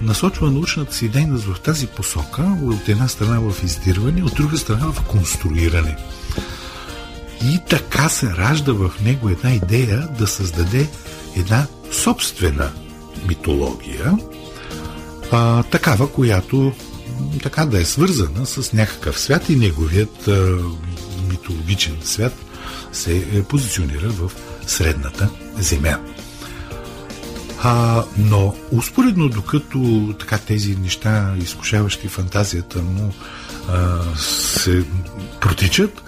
насочва 0.00 0.50
научната 0.50 0.94
си 0.94 1.08
дейност 1.08 1.44
в 1.44 1.60
тази 1.60 1.86
посока, 1.86 2.42
от 2.62 2.88
една 2.88 3.08
страна 3.08 3.40
в 3.40 3.64
издирване, 3.64 4.22
от 4.22 4.34
друга 4.34 4.58
страна 4.58 4.86
в 4.92 5.02
конструиране. 5.02 5.96
И 7.44 7.60
така 7.68 8.08
се 8.08 8.26
ражда 8.26 8.72
в 8.72 8.92
него 9.04 9.28
една 9.28 9.54
идея 9.54 10.08
да 10.18 10.26
създаде 10.26 10.88
една 11.36 11.66
собствена 11.92 12.70
митология, 13.28 14.12
а, 15.34 15.62
такава, 15.62 16.12
която 16.12 16.72
така 17.42 17.66
да 17.66 17.80
е 17.80 17.84
свързана 17.84 18.46
с 18.46 18.72
някакъв 18.72 19.20
свят 19.20 19.48
и 19.48 19.56
неговият 19.56 20.28
а, 20.28 20.58
митологичен 21.28 21.96
свят 22.02 22.34
се 22.92 23.16
е, 23.16 23.42
позиционира 23.42 24.08
в 24.08 24.32
средната 24.66 25.30
земя. 25.58 25.98
А, 27.62 28.04
но 28.18 28.54
успоредно, 28.72 29.28
докато 29.28 30.14
така 30.18 30.38
тези 30.38 30.76
неща, 30.76 31.34
изкушаващи 31.38 32.08
фантазията 32.08 32.82
му, 32.82 33.12
а, 33.68 34.00
се 34.16 34.84
протичат, 35.40 36.02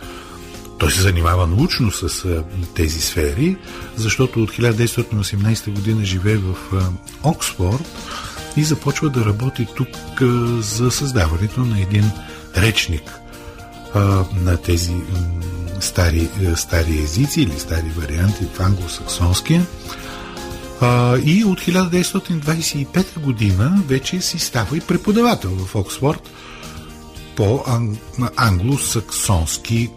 той 0.79 0.93
се 0.93 1.01
занимава 1.01 1.47
научно 1.47 1.91
с 1.91 2.25
а, 2.25 2.45
тези 2.75 3.01
сфери, 3.01 3.57
защото 3.97 4.43
от 4.43 4.51
1918 4.51 5.71
година 5.71 6.05
живее 6.05 6.37
в 6.37 6.57
а, 6.73 6.89
Оксфорд 7.23 7.85
и 8.57 8.65
започва 8.65 9.11
да 9.11 9.25
работи 9.25 9.67
тук 9.77 9.89
за 10.61 10.91
създаването 10.91 11.61
на 11.61 11.81
един 11.81 12.11
речник 12.57 13.21
на 14.35 14.57
тези 14.57 14.95
стари, 15.81 16.29
стари 16.57 16.99
езици 17.03 17.41
или 17.41 17.59
стари 17.59 17.93
варианти 17.97 18.45
в 18.55 18.61
англосаксонския. 18.61 19.67
И 21.25 21.45
от 21.47 21.61
1925 21.61 23.19
година 23.21 23.83
вече 23.87 24.21
си 24.21 24.39
става 24.39 24.77
и 24.77 24.81
преподавател 24.81 25.51
в 25.51 25.75
Оксфорд 25.75 26.31
по 27.37 27.65
англосаксонски 28.37 29.91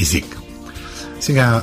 език. 0.00 0.38
Сега, 1.20 1.62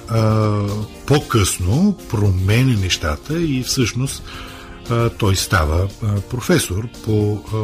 по-късно 1.06 1.98
променя 2.10 2.80
нещата 2.80 3.42
и 3.42 3.64
всъщност 3.64 4.24
той 5.18 5.36
става 5.36 5.88
а, 6.04 6.22
професор 6.22 6.88
по, 7.06 7.42
а, 7.54 7.58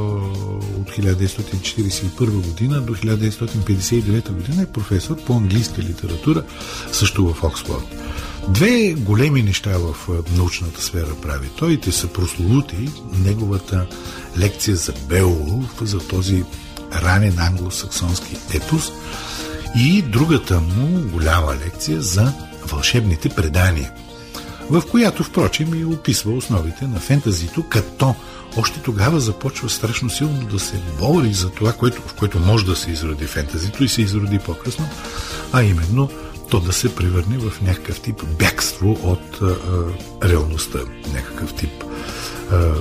от 0.80 0.90
1941 0.90 2.30
година 2.30 2.82
до 2.82 2.96
1959 2.96 4.32
година 4.32 4.62
е 4.62 4.72
професор 4.72 5.18
по 5.26 5.34
английска 5.34 5.82
литература, 5.82 6.44
също 6.92 7.34
в 7.34 7.44
Оксфорд. 7.44 7.86
Две 8.48 8.94
големи 8.94 9.44
неща 9.44 9.78
в 9.78 9.96
научната 10.38 10.82
сфера 10.82 11.16
прави. 11.22 11.50
Той 11.58 11.78
те 11.78 11.92
са 11.92 12.08
прословути. 12.08 12.90
Неговата 13.14 13.88
лекция 14.38 14.76
за 14.76 14.94
Беолов, 15.10 15.82
за 15.82 16.00
този 16.00 16.44
ранен 17.04 17.40
англосаксонски 17.40 18.38
епос 18.54 18.92
и 19.76 20.02
другата 20.02 20.60
му 20.60 21.10
голяма 21.10 21.56
лекция 21.66 22.02
за 22.02 22.34
вълшебните 22.66 23.30
предания, 23.30 23.92
в 24.72 24.84
която, 24.92 25.24
впрочем, 25.24 25.74
и 25.74 25.86
описва 25.86 26.32
основите 26.32 26.88
на 26.88 27.00
фентазито, 27.00 27.64
като 27.70 28.16
още 28.58 28.80
тогава 28.80 29.20
започва 29.20 29.70
страшно 29.70 30.10
силно 30.10 30.46
да 30.46 30.60
се 30.60 30.82
бори 31.00 31.34
за 31.34 31.50
това, 31.50 31.74
което, 31.74 32.02
в 32.02 32.14
което 32.14 32.40
може 32.40 32.66
да 32.66 32.76
се 32.76 32.92
изроди 32.92 33.26
фентазито 33.26 33.84
и 33.84 33.90
се 33.90 34.02
изроди 34.02 34.40
по-късно, 34.40 34.90
а 35.54 35.64
именно 35.64 36.10
то 36.50 36.60
да 36.60 36.74
се 36.74 36.96
превърне 36.96 37.38
в 37.38 37.62
някакъв 37.62 38.00
тип 38.00 38.24
бягство 38.40 38.98
от 39.04 39.42
а, 39.42 39.46
а, 39.46 40.30
реалността, 40.30 40.80
някакъв 41.14 41.54
тип 41.54 41.84
а, 42.52 42.74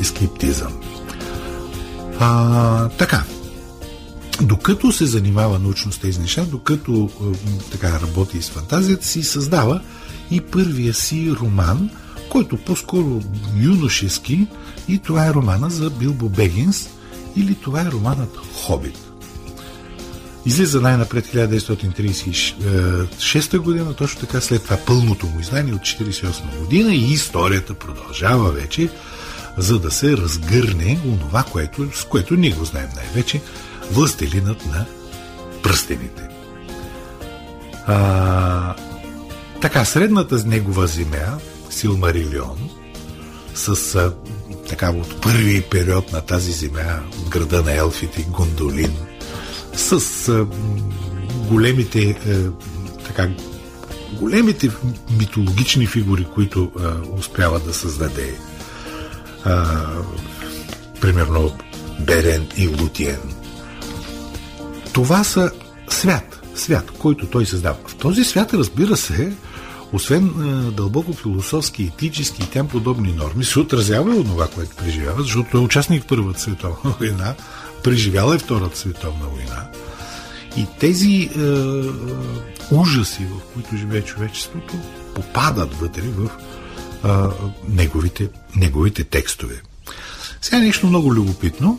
ескиптизъм. 0.00 0.72
А, 2.18 2.88
така, 2.88 3.24
докато 4.42 4.92
се 4.92 5.06
занимава 5.06 5.58
научно 5.58 5.92
с 5.92 5.98
тези 5.98 6.20
неща, 6.20 6.44
докато 6.44 7.10
така 7.70 8.00
работи 8.00 8.42
с 8.42 8.50
фантазията 8.50 9.06
си, 9.06 9.22
създава 9.22 9.80
и 10.30 10.40
първия 10.40 10.94
си 10.94 11.32
роман, 11.40 11.90
който 12.30 12.56
по-скоро 12.56 13.22
юношески, 13.56 14.46
и 14.88 14.98
това 14.98 15.26
е 15.26 15.34
романа 15.34 15.70
за 15.70 15.90
Билбо 15.90 16.28
Бегинс, 16.28 16.88
или 17.36 17.54
това 17.54 17.80
е 17.80 17.90
романът 17.92 18.36
Хобит. 18.36 18.98
Излиза 20.46 20.80
най-напред 20.80 21.26
1936 21.26 23.58
година, 23.58 23.94
точно 23.94 24.20
така 24.20 24.40
след 24.40 24.64
това 24.64 24.76
пълното 24.76 25.26
му 25.26 25.40
издание 25.40 25.74
от 25.74 25.80
1948 25.80 26.58
година 26.58 26.94
и 26.94 27.12
историята 27.12 27.74
продължава 27.74 28.50
вече, 28.50 28.88
за 29.58 29.78
да 29.78 29.90
се 29.90 30.16
разгърне 30.16 30.98
онова, 31.06 31.42
което, 31.42 31.88
с 31.94 32.04
което 32.04 32.34
ние 32.34 32.50
го 32.50 32.64
знаем 32.64 32.88
най-вече, 32.96 33.40
властелинът 33.92 34.66
на 34.66 34.84
пръстените. 35.62 36.28
А, 37.86 38.74
така, 39.60 39.84
средната 39.84 40.38
с 40.38 40.44
негова 40.44 40.86
земя, 40.86 41.38
Силмарилион, 41.70 42.70
с 43.54 43.94
а, 43.94 44.14
така 44.68 44.90
от 44.90 45.20
първи 45.22 45.62
период 45.62 46.12
на 46.12 46.20
тази 46.20 46.52
земя, 46.52 47.00
града 47.30 47.62
на 47.62 47.72
елфите, 47.72 48.22
Гондолин– 48.22 48.92
с 49.80 50.28
а, 50.28 50.46
големите 51.48 52.10
а, 52.10 52.50
така, 53.06 53.28
големите 54.12 54.70
митологични 55.18 55.86
фигури, 55.86 56.24
които 56.34 56.72
а, 56.80 57.14
успява 57.18 57.60
да 57.60 57.74
създаде. 57.74 58.34
А, 59.44 59.86
примерно 61.00 61.52
Берен 62.00 62.48
и 62.56 62.68
Лутиен. 62.68 63.20
Това 64.92 65.24
са 65.24 65.50
свят, 65.88 66.40
свят, 66.54 66.90
който 66.98 67.26
той 67.26 67.46
създава. 67.46 67.76
В 67.86 67.94
този 67.94 68.24
свят, 68.24 68.54
разбира 68.54 68.96
се, 68.96 69.32
освен 69.92 70.24
а, 70.38 70.70
дълбоко 70.70 71.12
философски, 71.12 71.82
етически 71.82 72.42
и 72.42 72.50
тем 72.50 72.68
подобни 72.68 73.12
норми, 73.12 73.44
се 73.44 73.60
отразява 73.60 74.16
и 74.16 74.24
това, 74.24 74.48
което 74.48 74.76
преживява, 74.76 75.22
защото 75.22 75.56
е 75.56 75.60
участник 75.60 76.02
в 76.02 76.06
Първата 76.06 76.40
световна 76.40 76.94
война, 77.00 77.34
преживяла 77.82 78.34
е 78.34 78.38
Втората 78.38 78.78
световна 78.78 79.26
война. 79.26 79.68
И 80.56 80.66
тези 80.78 81.30
е, 81.36 81.40
е, 81.40 81.54
ужаси, 82.70 83.24
в 83.24 83.54
които 83.54 83.76
живее 83.76 84.02
човечеството, 84.02 84.74
попадат 85.14 85.74
вътре 85.74 86.02
в 86.02 86.30
е, 87.04 87.08
неговите, 87.68 88.28
неговите 88.56 89.04
текстове. 89.04 89.62
Сега 90.40 90.58
нещо 90.58 90.86
много 90.86 91.14
любопитно. 91.14 91.78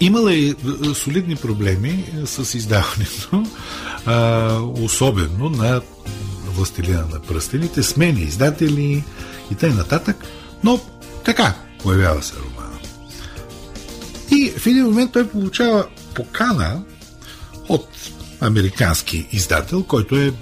Имала 0.00 0.34
е, 0.34 0.38
е 0.38 0.54
солидни 0.94 1.36
проблеми 1.36 2.04
е, 2.22 2.26
с 2.26 2.54
издаването, 2.54 3.46
особено 4.82 5.48
на 5.48 5.80
Властелина 6.56 7.04
на 7.12 7.20
пръстените, 7.20 7.82
смени 7.82 8.20
издатели 8.20 9.04
и 9.50 9.54
т.н. 9.54 9.74
нататък, 9.74 10.16
но 10.64 10.80
така 11.24 11.54
появява 11.82 12.22
се 12.22 12.34
роман. 12.36 12.78
И 14.30 14.50
в 14.50 14.66
един 14.66 14.84
момент 14.84 15.12
той 15.12 15.28
получава 15.28 15.86
покана 16.14 16.82
от 17.68 17.88
американски 18.40 19.28
издател, 19.32 19.82
който 19.82 20.16
е 20.16 20.32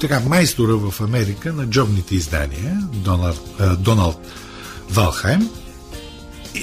така 0.00 0.20
майстора 0.20 0.76
в 0.76 1.00
Америка 1.00 1.52
на 1.52 1.66
джобните 1.66 2.14
издания, 2.14 2.88
Доналд, 2.92 3.62
Доналд 3.78 4.26
Валхайм. 4.90 5.50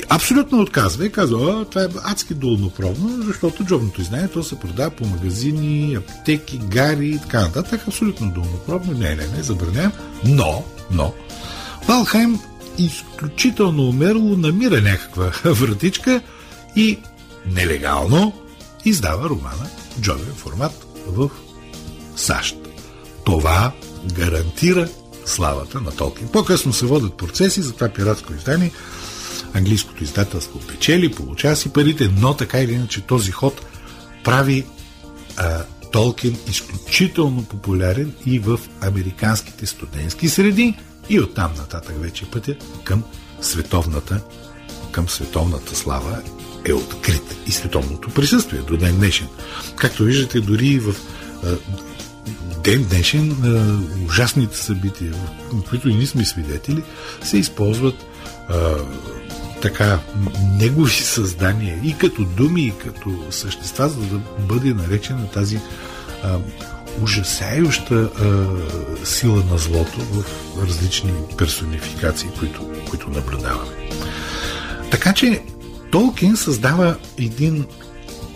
Абсолютно 0.09 0.61
отказва 0.61 1.05
и 1.05 1.11
казва, 1.11 1.65
това 1.65 1.83
е 1.83 1.87
адски 2.03 2.33
долнопробно, 2.33 3.23
защото 3.25 3.63
джобното 3.63 4.01
издание 4.01 4.27
то 4.27 4.43
се 4.43 4.59
продава 4.59 4.89
по 4.89 5.05
магазини, 5.05 5.95
аптеки, 5.95 6.57
гари 6.57 7.07
и 7.07 7.19
така 7.19 7.41
нататък. 7.41 7.81
Абсолютно 7.87 8.31
долнопробно. 8.31 8.93
Не, 8.93 9.15
не, 9.15 9.27
не, 9.27 9.43
забранявам. 9.43 9.91
Но, 10.25 10.63
но, 10.91 11.13
Валхайм 11.87 12.39
изключително 12.77 13.89
умерло 13.89 14.37
намира 14.37 14.81
някаква 14.81 15.31
вратичка 15.45 16.21
и 16.75 16.99
нелегално 17.45 18.33
издава 18.85 19.29
романа 19.29 19.67
джобен 20.01 20.33
формат 20.35 20.87
в 21.07 21.29
САЩ. 22.15 22.55
Това 23.25 23.71
гарантира 24.13 24.87
славата 25.25 25.81
на 25.81 25.91
Толкин. 25.91 26.27
По-късно 26.27 26.73
се 26.73 26.85
водят 26.85 27.13
процеси 27.13 27.61
за 27.61 27.73
това 27.73 27.89
пиратско 27.89 28.33
издание. 28.33 28.71
Английското 29.53 30.03
издателство 30.03 30.59
печели, 30.59 31.11
получава 31.11 31.55
си 31.55 31.73
парите, 31.73 32.09
но 32.19 32.33
така 32.33 32.59
или 32.59 32.73
иначе 32.73 33.01
този 33.01 33.31
ход 33.31 33.65
прави 34.23 34.65
а, 35.37 35.63
Толкин 35.91 36.37
изключително 36.49 37.43
популярен 37.43 38.13
и 38.25 38.39
в 38.39 38.59
американските 38.81 39.65
студентски 39.65 40.29
среди 40.29 40.77
и 41.09 41.19
оттам 41.19 41.51
нататък 41.57 41.95
вече 42.01 42.25
пътя 42.31 42.55
към 42.83 43.03
световната, 43.41 44.21
към 44.91 45.09
световната 45.09 45.75
слава 45.75 46.21
е 46.65 46.73
открит 46.73 47.37
и 47.47 47.51
световното 47.51 48.09
присъствие 48.09 48.59
до 48.59 48.77
ден 48.77 48.95
днешен. 48.95 49.27
Както 49.75 50.03
виждате, 50.03 50.41
дори 50.41 50.67
и 50.67 50.79
в 50.79 50.95
ден 52.63 52.83
днешен 52.83 53.35
ужасните 54.05 54.57
събития, 54.57 55.13
в 55.51 55.69
които 55.69 55.89
и 55.89 55.95
ние 55.95 56.07
сме 56.07 56.25
свидетели, 56.25 56.83
се 57.23 57.37
използват 57.37 57.95
а, 58.49 58.75
така 59.63 59.99
негови 60.59 60.91
създания 60.91 61.79
и 61.83 61.97
като 61.97 62.25
думи, 62.25 62.61
и 62.61 62.73
като 62.83 63.23
същества, 63.29 63.89
за 63.89 63.99
да 63.99 64.17
бъде 64.39 64.73
наречена 64.73 65.29
тази 65.31 65.59
а, 66.23 66.37
ужасяюща 67.01 67.95
а, 67.95 68.47
сила 69.03 69.43
на 69.51 69.57
злото 69.57 69.99
в 69.99 70.23
различни 70.67 71.11
персонификации, 71.37 72.29
които, 72.39 72.69
които 72.89 73.09
наблюдаваме. 73.09 73.71
Така 74.91 75.13
че 75.13 75.43
Толкин 75.91 76.35
създава 76.35 76.95
един 77.17 77.65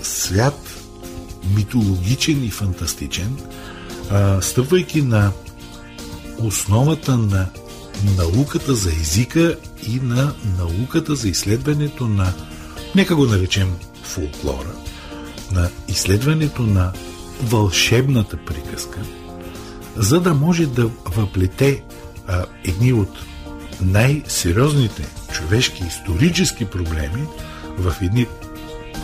свят 0.01 0.59
митологичен 1.55 2.43
и 2.43 2.49
фантастичен, 2.49 3.37
стъпвайки 4.41 5.01
на 5.01 5.31
основата 6.39 7.17
на 7.17 7.45
науката 8.17 8.75
за 8.75 8.89
езика 8.89 9.57
и 9.87 9.99
на 9.99 10.33
науката 10.57 11.15
за 11.15 11.29
изследването 11.29 12.07
на, 12.07 12.33
нека 12.95 13.15
го 13.15 13.25
наречем 13.25 13.73
фолклора, 14.03 14.73
на 15.51 15.69
изследването 15.87 16.61
на 16.61 16.91
вълшебната 17.43 18.37
приказка, 18.37 18.99
за 19.95 20.19
да 20.19 20.33
може 20.33 20.65
да 20.65 20.89
въплете 21.15 21.83
а, 22.27 22.45
едни 22.63 22.93
от 22.93 23.19
най-сериозните 23.81 25.07
човешки 25.31 25.83
исторически 25.87 26.65
проблеми 26.65 27.27
в 27.77 27.95
едни 28.01 28.27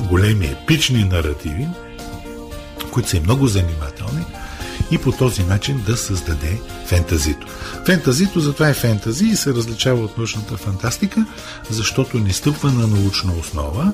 големи 0.09 0.45
епични 0.45 1.03
наративи, 1.03 1.67
които 2.91 3.09
са 3.09 3.17
и 3.17 3.19
много 3.19 3.47
занимателни, 3.47 4.25
и 4.93 4.97
по 4.97 5.11
този 5.11 5.43
начин 5.43 5.83
да 5.85 5.97
създаде 5.97 6.59
фентазито. 6.85 7.47
Фентазито 7.85 8.39
затова 8.39 8.69
е 8.69 8.73
фентази 8.73 9.25
и 9.25 9.35
се 9.35 9.53
различава 9.53 10.03
от 10.03 10.17
научната 10.17 10.57
фантастика, 10.57 11.25
защото 11.69 12.17
не 12.17 12.33
стъпва 12.33 12.71
на 12.71 12.87
научна 12.87 13.33
основа, 13.39 13.93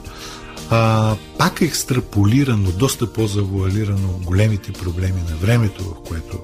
а, 0.70 1.16
пак 1.38 1.62
екстраполирано, 1.62 2.72
доста 2.72 3.14
по-завуалирано 3.14 4.20
големите 4.24 4.72
проблеми 4.72 5.22
на 5.30 5.36
времето, 5.36 5.84
в 5.84 6.08
което 6.08 6.40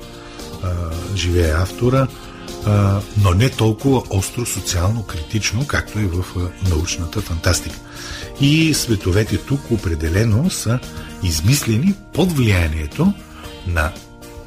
а, 0.64 0.70
живее 1.16 1.52
автора, 1.52 2.08
а, 2.66 3.02
но 3.24 3.34
не 3.34 3.50
толкова 3.50 4.04
остро 4.10 4.46
социално 4.46 5.04
критично, 5.04 5.68
както 5.68 6.00
е 6.00 6.08
в 6.08 6.26
а, 6.38 6.70
научната 6.70 7.22
фантастика. 7.22 7.76
И 8.42 8.74
световете 8.74 9.38
тук 9.38 9.72
определено 9.72 10.50
са 10.50 10.80
измислени 11.24 11.94
под 12.14 12.32
влиянието 12.32 13.14
на 13.68 13.92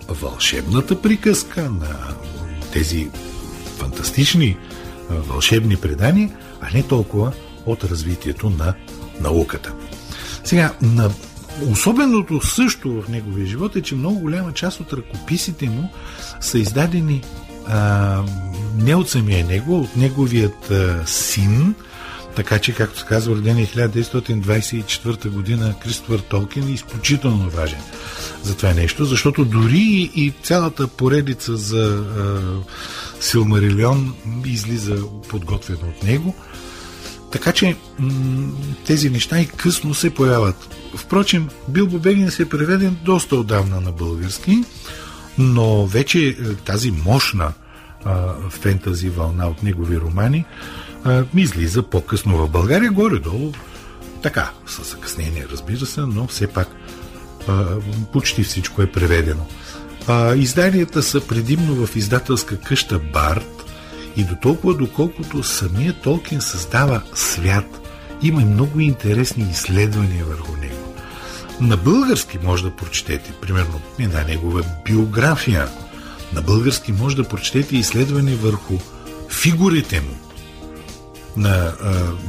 вълшебната 0.08 1.02
приказка, 1.02 1.70
на 1.70 2.14
тези 2.72 3.10
фантастични 3.78 4.56
вълшебни 5.10 5.76
предания, 5.76 6.30
а 6.60 6.68
не 6.74 6.82
толкова 6.82 7.32
от 7.66 7.84
развитието 7.84 8.50
на 8.50 8.74
науката. 9.20 9.74
Сега, 10.44 10.74
на 10.82 11.10
Особеното 11.66 12.46
също 12.46 13.02
в 13.02 13.08
неговия 13.08 13.46
живот 13.46 13.76
е, 13.76 13.82
че 13.82 13.94
много 13.94 14.18
голяма 14.18 14.52
част 14.52 14.80
от 14.80 14.92
ръкописите 14.92 15.66
му 15.70 15.90
са 16.40 16.58
издадени 16.58 17.22
а, 17.66 18.22
не 18.76 18.94
от 18.94 19.08
самия 19.08 19.46
него, 19.46 19.80
от 19.80 19.96
неговият 19.96 20.70
а, 20.70 21.02
син, 21.06 21.74
така 22.38 22.58
че, 22.58 22.74
както 22.74 22.98
се 22.98 23.06
казва, 23.06 23.36
роден 23.36 23.58
е 23.58 23.66
1924 23.66 25.28
година 25.28 25.74
Кристофър 25.82 26.18
Толкин 26.18 26.68
е 26.68 26.72
изключително 26.72 27.50
важен 27.50 27.78
за 28.42 28.56
това 28.56 28.72
нещо, 28.72 29.04
защото 29.04 29.44
дори 29.44 30.10
и 30.14 30.32
цялата 30.42 30.88
поредица 30.88 31.56
за 31.56 32.04
а, 32.18 32.40
Силмарилион 33.20 34.14
излиза 34.44 34.96
подготвена 35.28 35.88
от 35.88 36.02
него. 36.02 36.34
Така 37.32 37.52
че 37.52 37.76
м- 37.98 38.52
тези 38.86 39.10
неща 39.10 39.40
и 39.40 39.46
късно 39.46 39.94
се 39.94 40.14
появят. 40.14 40.76
Впрочем, 40.96 41.48
Билбо 41.68 41.98
Бегин 41.98 42.30
се 42.30 42.42
е 42.42 42.48
преведен 42.48 42.96
доста 43.04 43.36
отдавна 43.36 43.80
на 43.80 43.92
български, 43.92 44.64
но 45.38 45.86
вече 45.86 46.28
е, 46.28 46.34
тази 46.54 46.90
мощна 46.90 47.52
а, 48.04 48.34
фентази 48.50 49.08
вълна 49.08 49.48
от 49.48 49.62
негови 49.62 50.00
романи 50.00 50.44
ми 51.34 51.42
излиза 51.42 51.82
по-късно 51.82 52.36
в 52.36 52.50
България, 52.50 52.90
горе-долу, 52.90 53.52
така, 54.22 54.50
с 54.66 54.90
закъснение, 54.90 55.46
разбира 55.52 55.86
се, 55.86 56.00
но 56.00 56.26
все 56.26 56.46
пак 56.46 56.68
а, 57.48 57.64
почти 58.12 58.42
всичко 58.42 58.82
е 58.82 58.92
преведено. 58.92 59.46
А, 60.06 60.34
изданията 60.34 61.02
са 61.02 61.20
предимно 61.20 61.86
в 61.86 61.96
издателска 61.96 62.60
къща 62.60 62.98
Барт 62.98 63.64
и 64.16 64.24
до 64.24 64.36
толкова 64.42 64.74
доколкото 64.74 65.42
самия 65.42 65.92
Толкин 65.92 66.40
създава 66.40 67.02
свят, 67.14 67.88
има 68.22 68.40
много 68.40 68.80
интересни 68.80 69.46
изследвания 69.50 70.24
върху 70.24 70.56
него. 70.56 70.94
На 71.60 71.76
български 71.76 72.38
може 72.44 72.64
да 72.64 72.76
прочетете, 72.76 73.32
примерно, 73.40 73.80
една 73.98 74.24
негова 74.24 74.62
биография. 74.84 75.68
На 76.32 76.42
български 76.42 76.92
може 76.92 77.16
да 77.16 77.28
прочетете 77.28 77.76
изследване 77.76 78.34
върху 78.34 78.78
фигурите 79.28 80.00
му, 80.00 80.27
на 81.38 81.72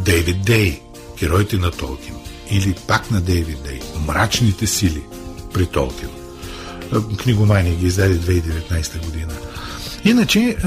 Дейвид 0.06 0.42
Дей, 0.46 0.82
героите 1.20 1.58
на 1.58 1.72
Толкин, 1.72 2.16
или 2.52 2.76
пак 2.88 3.12
на 3.12 3.22
Дейвид 3.22 3.58
Дей, 3.64 3.80
мрачните 4.08 4.68
сили 4.68 5.02
при 5.54 5.66
Толкин. 5.66 6.10
Книгомания 7.18 7.76
ги 7.76 7.88
издаде 7.88 8.16
2019 8.16 9.06
година. 9.06 9.34
Иначе, 10.06 10.58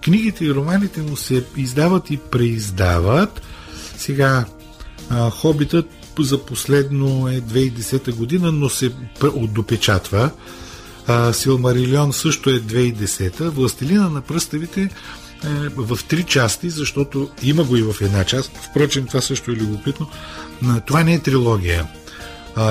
книгите 0.00 0.44
и 0.44 0.54
романите 0.54 1.02
му 1.02 1.16
се 1.16 1.44
издават 1.56 2.10
и 2.10 2.16
преиздават. 2.16 3.42
Сега, 3.96 4.44
Хобитът 5.30 5.86
за 6.18 6.38
последно 6.38 7.28
е 7.28 7.40
2010 7.40 8.14
година, 8.14 8.52
но 8.52 8.68
се 8.68 8.92
допечатва. 9.48 10.30
Силмарилион 11.32 12.12
също 12.12 12.50
е 12.50 12.60
2010. 12.60 13.48
Властелина 13.48 14.10
на 14.10 14.20
пръставите 14.20 14.90
в 15.76 15.98
три 16.08 16.22
части, 16.22 16.70
защото 16.70 17.30
има 17.42 17.64
го 17.64 17.76
и 17.76 17.82
в 17.82 17.94
една 18.00 18.24
част. 18.24 18.50
Впрочем, 18.70 19.06
това 19.06 19.20
също 19.20 19.50
е 19.50 19.54
любопитно. 19.54 20.10
Това 20.86 21.04
не 21.04 21.14
е 21.14 21.18
трилогия. 21.18 21.86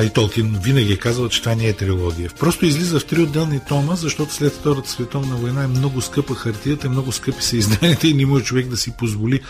И 0.04 0.10
Толкин 0.10 0.60
винаги 0.64 0.94
е 0.94 0.98
казал, 0.98 1.30
че 1.30 1.42
това 1.42 1.56
не 1.56 1.68
е 1.68 1.74
трилогия. 1.74 2.30
Просто 2.40 2.66
излиза 2.66 3.00
в 3.00 3.06
три 3.06 3.22
отделни 3.22 3.60
тома, 3.68 3.96
защото 3.96 4.34
след 4.34 4.54
Втората 4.54 4.90
световна 4.90 5.36
война 5.36 5.64
е 5.64 5.68
много 5.68 6.02
скъпа 6.02 6.36
хартията, 6.36 6.88
е 6.88 6.90
много 6.90 7.12
скъпи 7.12 7.44
са 7.44 7.58
изданията 7.58 8.08
и 8.08 8.14
не 8.14 8.26
може 8.26 8.44
човек 8.46 8.68
да 8.68 8.78
си 8.78 8.92
позволи 8.98 9.42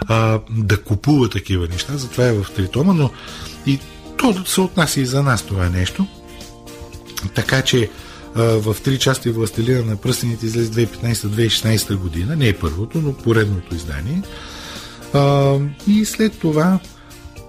а, 0.00 0.40
да 0.50 0.82
купува 0.82 1.28
такива 1.28 1.68
неща. 1.68 1.96
Затова 1.96 2.24
е 2.24 2.32
в 2.32 2.46
три 2.56 2.68
тома, 2.68 2.92
но 2.92 3.10
и 3.66 3.78
то 4.16 4.46
се 4.46 4.60
отнася 4.60 5.00
и 5.00 5.06
за 5.06 5.22
нас 5.22 5.42
това 5.42 5.68
нещо. 5.68 6.06
Така 7.34 7.62
че 7.62 7.90
в 8.34 8.76
три 8.84 8.98
части 8.98 9.30
Властелина 9.30 9.84
на 9.84 9.96
пръстените 9.96 10.46
излезе 10.46 10.70
2015-2016 10.86 11.96
година. 11.96 12.36
Не 12.36 12.48
е 12.48 12.58
първото, 12.58 13.00
но 13.00 13.12
поредното 13.12 13.74
издание. 13.74 14.22
И 15.86 16.04
след 16.04 16.38
това, 16.38 16.78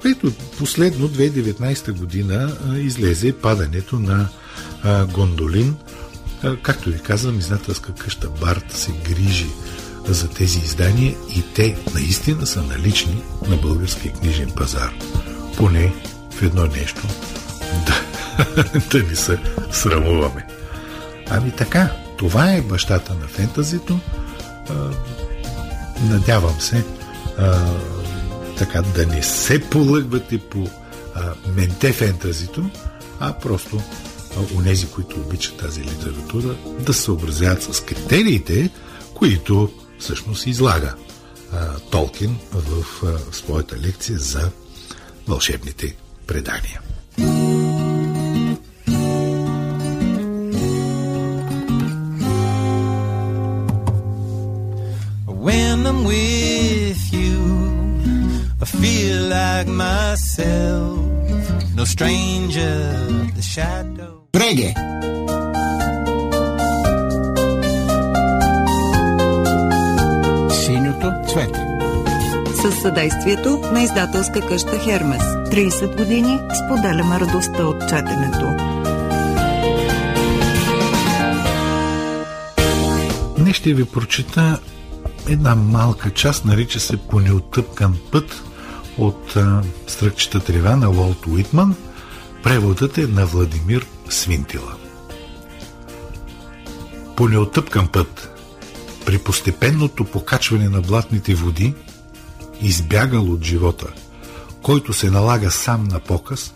ето, 0.05 0.31
последно 0.57 1.09
2019 1.09 1.91
година 1.91 2.57
излезе 2.77 3.33
падането 3.33 3.99
на 3.99 4.27
Гондолин. 5.13 5.75
Както 6.61 6.89
ви 6.89 6.99
казвам, 6.99 7.39
издателска 7.39 7.93
къща 7.93 8.29
Барт 8.41 8.71
се 8.71 8.91
грижи 8.91 9.47
за 10.07 10.29
тези 10.29 10.59
издания 10.59 11.15
и 11.35 11.43
те 11.55 11.77
наистина 11.93 12.47
са 12.47 12.63
налични 12.63 13.21
на 13.49 13.57
българския 13.57 14.13
книжен 14.13 14.51
пазар. 14.55 14.93
Поне 15.57 15.93
в 16.31 16.41
едно 16.41 16.65
нещо 16.65 17.01
да, 17.85 18.03
да 18.91 19.03
ни 19.03 19.15
се 19.15 19.39
срамуваме. 19.71 20.58
Ами 21.29 21.51
така, 21.51 21.91
това 22.17 22.51
е 22.51 22.61
бащата 22.61 23.13
на 23.13 23.27
фентазито. 23.27 23.99
Надявам 26.09 26.61
се 26.61 26.85
така 28.57 28.81
да 28.81 29.05
не 29.05 29.23
се 29.23 29.69
полъгвате 29.69 30.37
по 30.37 30.67
а, 31.15 31.33
менте 31.55 31.93
фентазито, 31.93 32.69
а 33.19 33.33
просто 33.33 33.81
у 34.55 34.61
нези, 34.61 34.87
които 34.87 35.19
обичат 35.19 35.57
тази 35.57 35.83
литература, 35.83 36.55
да 36.79 36.93
се 36.93 37.01
съобразяват 37.01 37.63
с 37.63 37.81
критериите, 37.81 38.69
които 39.13 39.71
всъщност 39.99 40.47
излага 40.47 40.95
а, 41.53 41.79
Толкин 41.79 42.37
в 42.51 42.85
а, 43.03 43.33
своята 43.33 43.77
лекция 43.77 44.19
за 44.19 44.51
вълшебните 45.27 45.95
предания. 46.27 46.81
Like 59.59 59.67
myself, 59.67 60.97
no 61.75 61.83
stranger, 61.95 62.77
the 63.37 63.45
shadow. 63.53 64.13
Reggae. 64.33 64.71
Синьото 70.51 71.11
цвете. 71.29 71.65
Със 72.61 72.81
съдействието 72.81 73.59
на 73.73 73.83
издателска 73.83 74.47
къща 74.47 74.79
Хермес. 74.79 75.23
30 75.23 75.97
години 75.97 76.39
споделяме 76.65 77.19
радостта 77.19 77.65
от 77.65 77.81
четенето. 77.89 78.55
Днес 83.37 83.55
ще 83.55 83.73
ви 83.73 83.85
прочита 83.85 84.59
една 85.27 85.55
малка 85.55 86.09
част, 86.09 86.45
нарича 86.45 86.79
се 86.79 86.97
По 86.97 87.19
неотъпкан 87.19 87.97
път 88.11 88.48
от 88.99 89.35
а, 89.35 89.61
Стръкчета 89.87 90.39
трева 90.39 90.75
на 90.75 90.89
Уолт 90.89 91.27
Уитман. 91.27 91.75
Преводът 92.43 92.97
е 92.97 93.07
на 93.07 93.25
Владимир 93.25 93.85
Свинтила. 94.09 94.75
По 97.15 97.27
неотъпкан 97.27 97.87
път 97.87 98.35
при 99.05 99.17
постепенното 99.17 100.05
покачване 100.05 100.69
на 100.69 100.81
блатните 100.81 101.35
води, 101.35 101.73
избягал 102.61 103.31
от 103.31 103.43
живота, 103.43 103.87
който 104.61 104.93
се 104.93 105.09
налага 105.09 105.51
сам 105.51 105.83
на 105.83 105.99
показ, 105.99 106.53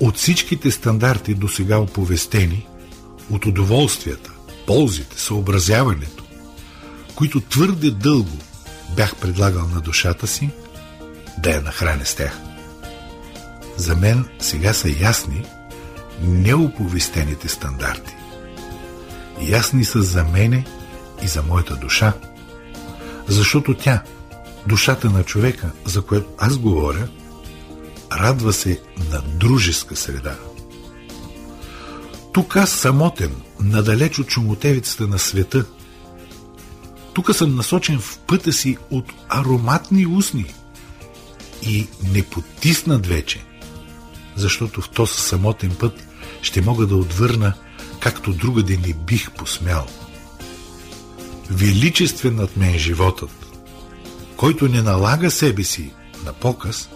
от 0.00 0.16
всичките 0.16 0.70
стандарти 0.70 1.34
до 1.34 1.48
сега 1.48 1.78
оповестени, 1.78 2.66
от 3.30 3.46
удоволствията, 3.46 4.30
ползите, 4.66 5.20
съобразяването, 5.20 6.24
които 7.14 7.40
твърде 7.40 7.90
дълго 7.90 8.38
бях 8.96 9.16
предлагал 9.16 9.68
на 9.74 9.80
душата 9.80 10.26
си, 10.26 10.50
да 11.38 11.50
я 11.50 11.60
нахраня 11.60 12.04
с 12.04 12.14
тях. 12.14 12.38
За 13.76 13.96
мен 13.96 14.24
сега 14.38 14.72
са 14.72 14.88
ясни 15.00 15.44
неоповестените 16.22 17.48
стандарти. 17.48 18.14
Ясни 19.40 19.84
са 19.84 20.02
за 20.02 20.24
мене 20.24 20.64
и 21.22 21.28
за 21.28 21.42
моята 21.42 21.76
душа, 21.76 22.12
защото 23.28 23.74
тя, 23.74 24.02
душата 24.66 25.10
на 25.10 25.24
човека, 25.24 25.70
за 25.84 26.02
което 26.02 26.28
аз 26.38 26.58
говоря, 26.58 27.08
радва 28.12 28.52
се 28.52 28.80
на 29.10 29.20
дружеска 29.20 29.96
среда. 29.96 30.36
Тук 32.32 32.56
аз 32.56 32.70
самотен, 32.70 33.32
надалеч 33.60 34.18
от 34.18 34.26
чумотевицата 34.26 35.06
на 35.06 35.18
света. 35.18 35.64
Тук 37.12 37.34
съм 37.34 37.56
насочен 37.56 37.98
в 37.98 38.18
пътя 38.18 38.52
си 38.52 38.76
от 38.90 39.12
ароматни 39.28 40.06
устни 40.06 40.54
и 41.62 41.86
не 42.12 42.22
потиснат 42.22 43.06
вече, 43.06 43.44
защото 44.36 44.80
в 44.80 44.88
този 44.88 45.12
самотен 45.12 45.70
път 45.80 46.06
ще 46.42 46.60
мога 46.60 46.86
да 46.86 46.96
отвърна, 46.96 47.52
както 48.00 48.32
другаде 48.32 48.78
не 48.86 48.92
бих 48.92 49.30
посмял. 49.30 49.86
Величествен 51.50 52.34
над 52.34 52.56
мен 52.56 52.78
животът, 52.78 53.30
който 54.36 54.68
не 54.68 54.82
налага 54.82 55.30
себе 55.30 55.64
си 55.64 55.90
на 56.24 56.32
показ 56.32 56.88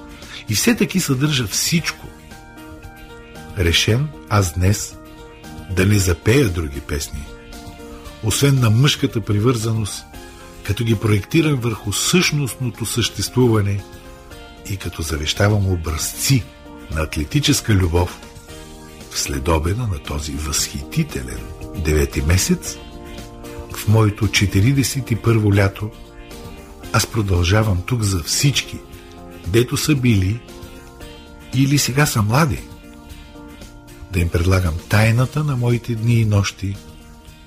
и 0.48 0.54
все 0.54 0.74
таки 0.74 1.00
съдържа 1.00 1.46
всичко. 1.46 2.06
Решен 3.58 4.08
аз 4.28 4.54
днес 4.54 4.96
да 5.70 5.86
не 5.86 5.98
запея 5.98 6.48
други 6.48 6.80
песни, 6.80 7.24
освен 8.24 8.60
на 8.60 8.70
мъжката 8.70 9.20
привързаност, 9.20 10.04
като 10.64 10.84
ги 10.84 10.94
проектирам 10.94 11.56
върху 11.56 11.92
същностното 11.92 12.86
съществуване 12.86 13.84
и 14.70 14.76
като 14.76 15.02
завещавам 15.02 15.72
образци 15.72 16.44
на 16.90 17.00
атлетическа 17.00 17.74
любов 17.74 18.18
в 19.10 19.18
следобеда 19.18 19.86
на 19.86 19.98
този 19.98 20.32
възхитителен 20.32 21.40
девети 21.76 22.22
месец, 22.22 22.76
в 23.72 23.88
моето 23.88 24.26
41 24.26 25.56
лято, 25.56 25.90
аз 26.92 27.06
продължавам 27.06 27.82
тук 27.86 28.02
за 28.02 28.22
всички, 28.22 28.78
дето 29.46 29.76
са 29.76 29.94
били 29.94 30.40
или 31.54 31.78
сега 31.78 32.06
са 32.06 32.22
млади, 32.22 32.60
да 34.12 34.20
им 34.20 34.28
предлагам 34.28 34.74
тайната 34.88 35.44
на 35.44 35.56
моите 35.56 35.94
дни 35.94 36.14
и 36.14 36.24
нощи 36.24 36.76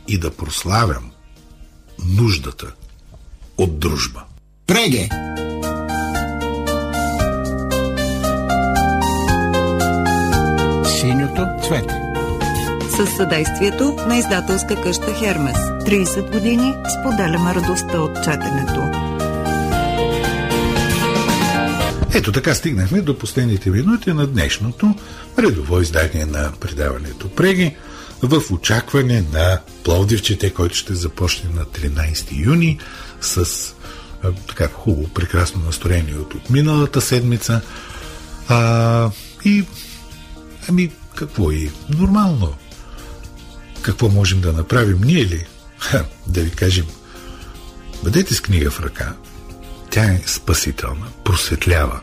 и 0.07 0.18
да 0.18 0.32
прославям 0.32 1.11
нуждата 2.05 2.74
от 3.57 3.80
дружба. 3.80 4.24
Преге! 4.68 5.09
Синьото 11.36 11.68
цвете 11.68 12.02
Със 12.96 13.16
съдействието 13.16 13.96
на 14.08 14.18
издателска 14.18 14.82
къща 14.82 15.14
Хермес. 15.14 15.58
30 15.58 16.32
години 16.32 16.74
споделяме 17.00 17.56
радостта 17.56 18.02
от 18.02 18.24
четенето. 18.24 18.82
Ето 22.14 22.32
така 22.32 22.56
стигнахме 22.56 23.02
до 23.02 23.18
последните 23.18 23.70
минути 23.70 24.14
на 24.14 24.28
днешното 24.28 24.96
редово 25.40 25.82
издание 25.82 26.26
на 26.26 26.52
предаването 26.60 27.30
Преги 27.30 27.76
в 28.22 28.52
очакване 28.52 29.24
на 29.34 29.60
Пловдивчете, 29.84 30.54
който 30.54 30.76
ще 30.76 30.96
започне 30.96 31.50
на 31.50 31.66
13 31.66 32.46
юни 32.46 32.80
с 33.22 33.46
а, 34.24 34.32
така 34.48 34.68
хубаво, 34.68 35.08
прекрасно 35.08 35.62
настроение 35.66 36.16
от, 36.16 36.34
от 36.34 36.50
миналата 36.50 37.02
седмица. 37.02 37.62
А, 38.48 39.10
и 39.46 39.66
ами 40.70 40.92
какво 41.16 41.51
и 41.51 41.72
нормално. 41.89 42.53
Какво 43.82 44.09
можем 44.09 44.41
да 44.41 44.53
направим 44.53 45.01
ние 45.01 45.26
ли? 45.26 45.45
Ха, 45.80 46.05
да 46.28 46.41
ви 46.41 46.51
кажем, 46.51 46.86
бъдете 48.03 48.34
с 48.34 48.41
книга 48.41 48.72
в 48.72 48.80
ръка, 48.80 49.16
тя 49.89 50.03
е 50.03 50.22
спасителна, 50.26 51.05
просветлява. 51.24 52.01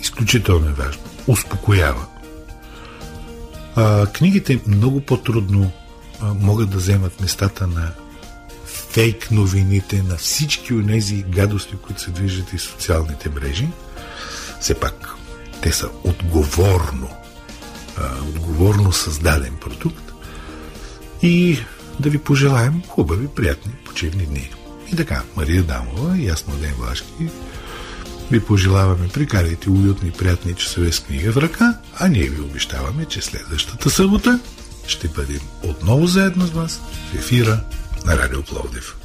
Изключително 0.00 0.68
е 0.68 0.72
важно. 0.72 1.02
Успокоява. 1.26 2.06
А, 3.76 4.06
книгите 4.06 4.60
много 4.66 5.00
по-трудно 5.00 5.70
а, 6.20 6.34
могат 6.34 6.70
да 6.70 6.76
вземат 6.76 7.20
местата 7.20 7.66
на 7.66 7.92
фейк 8.66 9.30
новините, 9.30 10.02
на 10.02 10.16
всички 10.16 10.74
от 10.74 10.86
тези 10.86 11.22
гадости, 11.22 11.76
които 11.76 12.00
се 12.00 12.10
движат 12.10 12.52
и 12.52 12.58
социалните 12.58 13.28
мрежи. 13.28 13.68
Все 14.60 14.74
пак, 14.74 15.14
те 15.62 15.72
са 15.72 15.88
отговорно, 16.04 17.10
отговорно 18.28 18.92
създаден 18.92 19.56
продукт. 19.60 20.12
И 21.22 21.58
да 22.00 22.10
ви 22.10 22.18
пожелаем 22.18 22.82
хубави, 22.88 23.28
приятни, 23.36 23.72
почивни 23.84 24.26
дни. 24.26 24.50
И 24.92 24.96
така, 24.96 25.22
Мария 25.36 25.62
Дамова 25.62 26.18
и 26.18 26.26
Ясно 26.26 26.54
Ден 26.54 26.74
Влашки 26.78 27.30
ви 28.30 28.40
пожелаваме 28.40 29.08
прикарайте 29.08 29.70
уютни, 29.70 30.10
приятни 30.10 30.54
часове 30.54 30.92
с 30.92 31.00
книга 31.00 31.32
в 31.32 31.36
ръка, 31.36 31.78
а 31.98 32.08
ние 32.08 32.28
ви 32.28 32.40
обещаваме, 32.40 33.04
че 33.04 33.22
следващата 33.22 33.90
събота 33.90 34.40
ще 34.86 35.08
бъдем 35.08 35.40
отново 35.62 36.06
заедно 36.06 36.46
с 36.46 36.50
вас 36.50 36.80
в 37.12 37.14
ефира 37.14 37.60
на 38.06 38.18
Радио 38.18 38.42
Пловдив. 38.42 38.97